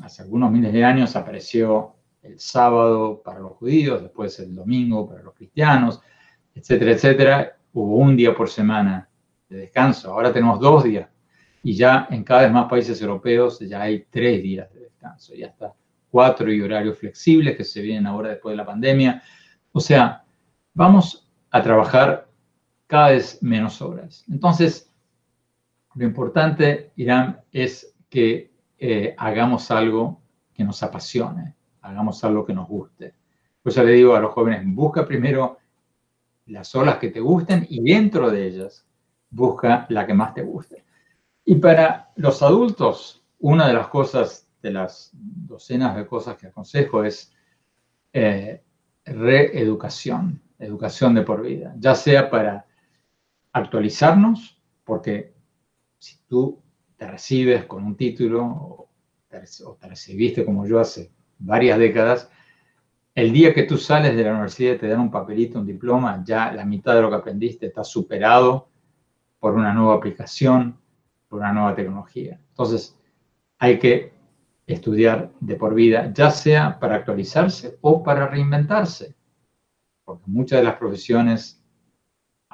hace 0.00 0.22
algunos 0.22 0.50
miles 0.50 0.72
de 0.72 0.84
años, 0.84 1.14
apareció 1.14 1.94
el 2.22 2.40
sábado 2.40 3.22
para 3.24 3.38
los 3.38 3.52
judíos, 3.52 4.02
después 4.02 4.36
el 4.40 4.52
domingo 4.52 5.08
para 5.08 5.22
los 5.22 5.32
cristianos, 5.32 6.00
etcétera, 6.56 6.90
etcétera, 6.90 7.56
hubo 7.72 7.98
un 7.98 8.16
día 8.16 8.34
por 8.34 8.48
semana 8.48 9.08
de 9.48 9.58
descanso. 9.58 10.12
Ahora 10.12 10.32
tenemos 10.32 10.58
dos 10.58 10.82
días. 10.82 11.08
Y 11.62 11.76
ya 11.76 12.08
en 12.10 12.24
cada 12.24 12.42
vez 12.42 12.50
más 12.50 12.68
países 12.68 13.00
europeos 13.00 13.60
ya 13.60 13.82
hay 13.82 14.06
tres 14.10 14.42
días 14.42 14.74
de 14.74 14.80
descanso. 14.80 15.36
Ya 15.36 15.46
está 15.46 15.72
cuatro 16.10 16.52
y 16.52 16.60
horarios 16.60 16.98
flexibles 16.98 17.56
que 17.56 17.62
se 17.62 17.80
vienen 17.80 18.08
ahora 18.08 18.30
después 18.30 18.54
de 18.54 18.56
la 18.56 18.66
pandemia. 18.66 19.22
O 19.70 19.78
sea, 19.78 20.24
vamos 20.72 21.30
a 21.52 21.62
trabajar 21.62 22.33
cada 22.86 23.10
vez 23.10 23.42
menos 23.42 23.80
horas. 23.82 24.24
Entonces, 24.28 24.90
lo 25.94 26.04
importante, 26.04 26.92
Irán, 26.96 27.40
es 27.52 27.94
que 28.08 28.52
eh, 28.78 29.14
hagamos 29.16 29.70
algo 29.70 30.20
que 30.52 30.64
nos 30.64 30.82
apasione, 30.82 31.54
hagamos 31.82 32.22
algo 32.24 32.44
que 32.44 32.54
nos 32.54 32.68
guste. 32.68 33.14
Por 33.62 33.72
eso 33.72 33.82
le 33.82 33.92
digo 33.92 34.14
a 34.14 34.20
los 34.20 34.32
jóvenes, 34.32 34.62
busca 34.64 35.06
primero 35.06 35.58
las 36.46 36.74
olas 36.74 36.98
que 36.98 37.08
te 37.08 37.20
gusten 37.20 37.66
y 37.68 37.82
dentro 37.82 38.30
de 38.30 38.46
ellas 38.46 38.86
busca 39.30 39.86
la 39.88 40.06
que 40.06 40.14
más 40.14 40.34
te 40.34 40.42
guste. 40.42 40.84
Y 41.44 41.56
para 41.56 42.12
los 42.16 42.42
adultos, 42.42 43.22
una 43.38 43.66
de 43.66 43.74
las 43.74 43.88
cosas, 43.88 44.48
de 44.62 44.70
las 44.70 45.10
docenas 45.12 45.96
de 45.96 46.06
cosas 46.06 46.36
que 46.36 46.46
aconsejo 46.46 47.04
es 47.04 47.32
eh, 48.12 48.62
reeducación, 49.04 50.40
educación 50.58 51.14
de 51.14 51.22
por 51.22 51.42
vida, 51.42 51.74
ya 51.78 51.94
sea 51.94 52.30
para 52.30 52.66
actualizarnos, 53.54 54.60
porque 54.84 55.32
si 55.98 56.18
tú 56.28 56.60
te 56.96 57.06
recibes 57.06 57.64
con 57.64 57.84
un 57.84 57.96
título 57.96 58.44
o 58.44 58.90
te 59.80 59.88
recibiste 59.88 60.44
como 60.44 60.66
yo 60.66 60.78
hace 60.78 61.12
varias 61.38 61.78
décadas, 61.78 62.30
el 63.14 63.32
día 63.32 63.54
que 63.54 63.62
tú 63.62 63.78
sales 63.78 64.16
de 64.16 64.24
la 64.24 64.32
universidad 64.32 64.74
y 64.74 64.78
te 64.78 64.88
dan 64.88 65.00
un 65.00 65.10
papelito, 65.10 65.60
un 65.60 65.66
diploma, 65.66 66.22
ya 66.26 66.52
la 66.52 66.64
mitad 66.64 66.94
de 66.96 67.02
lo 67.02 67.10
que 67.10 67.16
aprendiste 67.16 67.66
está 67.66 67.84
superado 67.84 68.68
por 69.38 69.54
una 69.54 69.72
nueva 69.72 69.94
aplicación, 69.94 70.76
por 71.28 71.38
una 71.38 71.52
nueva 71.52 71.76
tecnología. 71.76 72.40
Entonces, 72.48 72.98
hay 73.58 73.78
que 73.78 74.12
estudiar 74.66 75.30
de 75.38 75.54
por 75.54 75.74
vida, 75.74 76.12
ya 76.12 76.30
sea 76.30 76.80
para 76.80 76.96
actualizarse 76.96 77.78
o 77.82 78.02
para 78.02 78.26
reinventarse, 78.26 79.14
porque 80.04 80.24
muchas 80.26 80.58
de 80.58 80.64
las 80.64 80.76
profesiones 80.76 81.63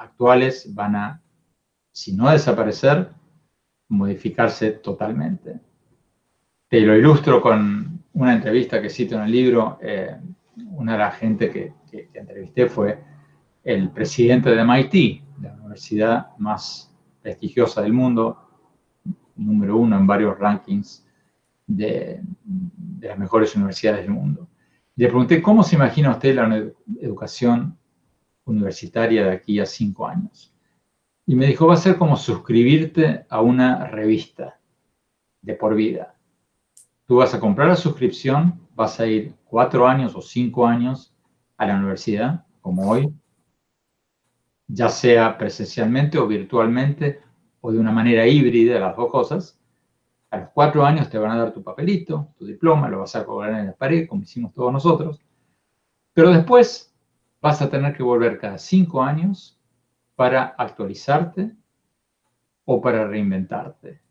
actuales 0.01 0.73
van 0.73 0.95
a, 0.95 1.21
si 1.91 2.15
no 2.15 2.29
desaparecer, 2.29 3.11
modificarse 3.89 4.71
totalmente. 4.71 5.59
Te 6.67 6.81
lo 6.81 6.95
ilustro 6.95 7.41
con 7.41 8.03
una 8.13 8.33
entrevista 8.33 8.81
que 8.81 8.89
cito 8.89 9.15
en 9.15 9.23
el 9.23 9.31
libro. 9.31 9.77
Eh, 9.81 10.15
una 10.71 10.93
de 10.93 10.97
las 10.97 11.17
gente 11.17 11.49
que, 11.51 11.73
entrevisté 12.13 12.67
fue 12.67 13.03
el 13.63 13.91
presidente 13.91 14.49
de 14.49 14.63
MIT, 14.63 15.23
la 15.41 15.53
universidad 15.53 16.37
más 16.37 16.89
prestigiosa 17.21 17.81
del 17.81 17.91
mundo, 17.93 18.37
número 19.35 19.77
uno 19.77 19.97
en 19.97 20.07
varios 20.07 20.39
rankings 20.39 21.05
de, 21.67 22.21
de 22.43 23.07
las 23.07 23.19
mejores 23.19 23.55
universidades 23.55 24.01
del 24.03 24.11
mundo. 24.11 24.47
Le 24.95 25.07
pregunté, 25.07 25.41
¿cómo 25.41 25.63
se 25.63 25.75
imagina 25.75 26.11
usted 26.11 26.35
la 26.35 26.71
educación 27.01 27.77
universitaria 28.45 29.25
de 29.25 29.31
aquí 29.31 29.59
a 29.59 29.65
cinco 29.65 30.07
años? 30.07 30.53
Y 31.25 31.35
me 31.35 31.47
dijo, 31.47 31.67
va 31.67 31.75
a 31.75 31.77
ser 31.77 31.97
como 31.97 32.17
suscribirte 32.17 33.25
a 33.29 33.41
una 33.41 33.87
revista 33.87 34.59
de 35.41 35.53
por 35.53 35.75
vida. 35.75 36.15
Tú 37.05 37.17
vas 37.17 37.33
a 37.33 37.39
comprar 37.39 37.67
la 37.67 37.75
suscripción, 37.75 38.59
vas 38.75 38.99
a 38.99 39.05
ir 39.05 39.35
cuatro 39.45 39.87
años 39.87 40.15
o 40.15 40.21
cinco 40.21 40.65
años 40.65 41.13
a 41.57 41.65
la 41.67 41.75
universidad, 41.75 42.45
como 42.61 42.89
hoy, 42.89 43.13
ya 44.67 44.89
sea 44.89 45.37
presencialmente 45.37 46.17
o 46.17 46.27
virtualmente, 46.27 47.21
o 47.59 47.71
de 47.71 47.79
una 47.79 47.91
manera 47.91 48.25
híbrida, 48.25 48.79
las 48.79 48.95
dos 48.95 49.11
cosas. 49.11 49.59
A 50.31 50.37
los 50.37 50.49
cuatro 50.49 50.85
años 50.85 51.09
te 51.09 51.17
van 51.17 51.31
a 51.31 51.37
dar 51.37 51.53
tu 51.53 51.61
papelito, 51.61 52.29
tu 52.37 52.45
diploma, 52.45 52.89
lo 52.89 52.99
vas 52.99 53.15
a 53.15 53.25
colgar 53.25 53.51
en 53.59 53.67
la 53.67 53.73
pared, 53.73 54.07
como 54.07 54.23
hicimos 54.23 54.53
todos 54.53 54.71
nosotros. 54.71 55.21
Pero 56.13 56.31
después 56.31 56.90
vas 57.41 57.61
a 57.61 57.69
tener 57.69 57.95
que 57.95 58.03
volver 58.03 58.37
cada 58.37 58.57
cinco 58.57 59.01
años 59.03 59.59
para 60.15 60.43
actualizarte 60.57 61.51
o 62.65 62.81
para 62.81 63.07
reinventarte. 63.07 64.01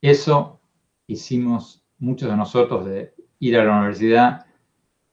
Eso 0.00 0.60
hicimos 1.06 1.84
muchos 1.98 2.28
de 2.28 2.36
nosotros 2.36 2.84
de 2.84 3.14
ir 3.38 3.56
a 3.56 3.64
la 3.64 3.78
universidad, 3.78 4.46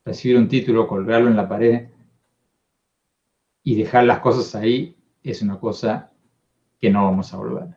recibir 0.04 0.36
un 0.36 0.48
título, 0.48 0.86
colgarlo 0.86 1.28
en 1.28 1.36
la 1.36 1.48
pared 1.48 1.88
y 3.62 3.76
dejar 3.76 4.04
las 4.04 4.20
cosas 4.20 4.54
ahí, 4.54 4.96
es 5.22 5.42
una 5.42 5.58
cosa 5.58 6.10
que 6.80 6.90
no 6.90 7.04
vamos 7.04 7.32
a 7.32 7.36
volver. 7.36 7.76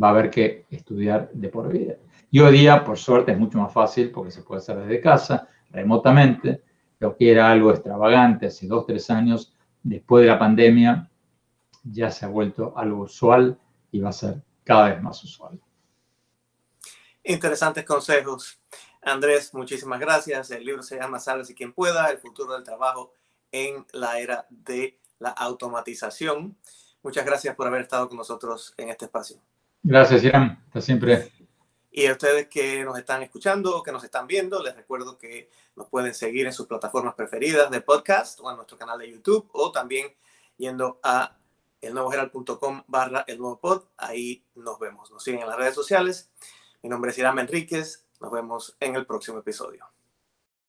Va 0.00 0.08
a 0.08 0.10
haber 0.10 0.30
que 0.30 0.66
estudiar 0.70 1.30
de 1.32 1.48
por 1.48 1.72
vida. 1.72 1.96
Y 2.30 2.40
hoy 2.40 2.58
día, 2.58 2.84
por 2.84 2.98
suerte, 2.98 3.32
es 3.32 3.38
mucho 3.38 3.58
más 3.58 3.72
fácil 3.72 4.10
porque 4.10 4.30
se 4.30 4.42
puede 4.42 4.58
hacer 4.58 4.78
desde 4.78 5.00
casa, 5.00 5.48
remotamente. 5.70 6.62
Lo 7.04 7.14
que 7.18 7.30
era 7.30 7.50
algo 7.50 7.70
extravagante 7.70 8.46
hace 8.46 8.66
dos, 8.66 8.86
tres 8.86 9.10
años, 9.10 9.52
después 9.82 10.22
de 10.22 10.30
la 10.30 10.38
pandemia, 10.38 11.10
ya 11.82 12.10
se 12.10 12.24
ha 12.24 12.28
vuelto 12.28 12.72
algo 12.78 13.02
usual 13.02 13.58
y 13.92 14.00
va 14.00 14.08
a 14.08 14.12
ser 14.12 14.40
cada 14.64 14.88
vez 14.88 15.02
más 15.02 15.22
usual. 15.22 15.60
Interesantes 17.22 17.84
consejos. 17.84 18.58
Andrés, 19.02 19.52
muchísimas 19.52 20.00
gracias. 20.00 20.50
El 20.50 20.64
libro 20.64 20.82
se 20.82 20.96
llama 20.96 21.18
Sálvese 21.18 21.54
quien 21.54 21.74
pueda, 21.74 22.06
el 22.10 22.16
futuro 22.16 22.54
del 22.54 22.62
trabajo 22.62 23.12
en 23.52 23.84
la 23.92 24.18
era 24.18 24.46
de 24.48 24.98
la 25.18 25.28
automatización. 25.28 26.56
Muchas 27.02 27.26
gracias 27.26 27.54
por 27.54 27.66
haber 27.66 27.82
estado 27.82 28.08
con 28.08 28.16
nosotros 28.16 28.72
en 28.78 28.88
este 28.88 29.04
espacio. 29.04 29.36
Gracias, 29.82 30.24
Irán. 30.24 30.58
Hasta 30.68 30.80
siempre. 30.80 31.30
Y 31.90 32.06
a 32.06 32.12
ustedes 32.12 32.48
que 32.48 32.82
nos 32.82 32.96
están 32.96 33.22
escuchando 33.22 33.76
o 33.76 33.82
que 33.82 33.92
nos 33.92 34.02
están 34.04 34.26
viendo, 34.26 34.62
les 34.62 34.74
recuerdo 34.74 35.18
que 35.18 35.50
nos 35.76 35.88
pueden 35.88 36.14
seguir 36.14 36.46
en 36.46 36.52
sus 36.52 36.66
plataformas 36.66 37.14
preferidas 37.14 37.70
de 37.70 37.80
podcast 37.80 38.40
o 38.40 38.50
en 38.50 38.56
nuestro 38.56 38.78
canal 38.78 38.98
de 38.98 39.10
YouTube 39.10 39.48
o 39.52 39.72
también 39.72 40.14
yendo 40.56 41.00
a 41.02 41.36
elnuevogeral.com 41.80 42.84
barra 42.86 43.24
el 43.26 43.38
nuevo 43.38 43.60
pod. 43.60 43.84
Ahí 43.96 44.44
nos 44.54 44.78
vemos. 44.78 45.10
Nos 45.10 45.22
siguen 45.22 45.42
en 45.42 45.48
las 45.48 45.56
redes 45.56 45.74
sociales. 45.74 46.30
Mi 46.82 46.88
nombre 46.88 47.10
es 47.10 47.18
Irán 47.18 47.38
Enríquez. 47.38 48.06
Nos 48.20 48.30
vemos 48.30 48.76
en 48.80 48.96
el 48.96 49.06
próximo 49.06 49.38
episodio. 49.38 49.93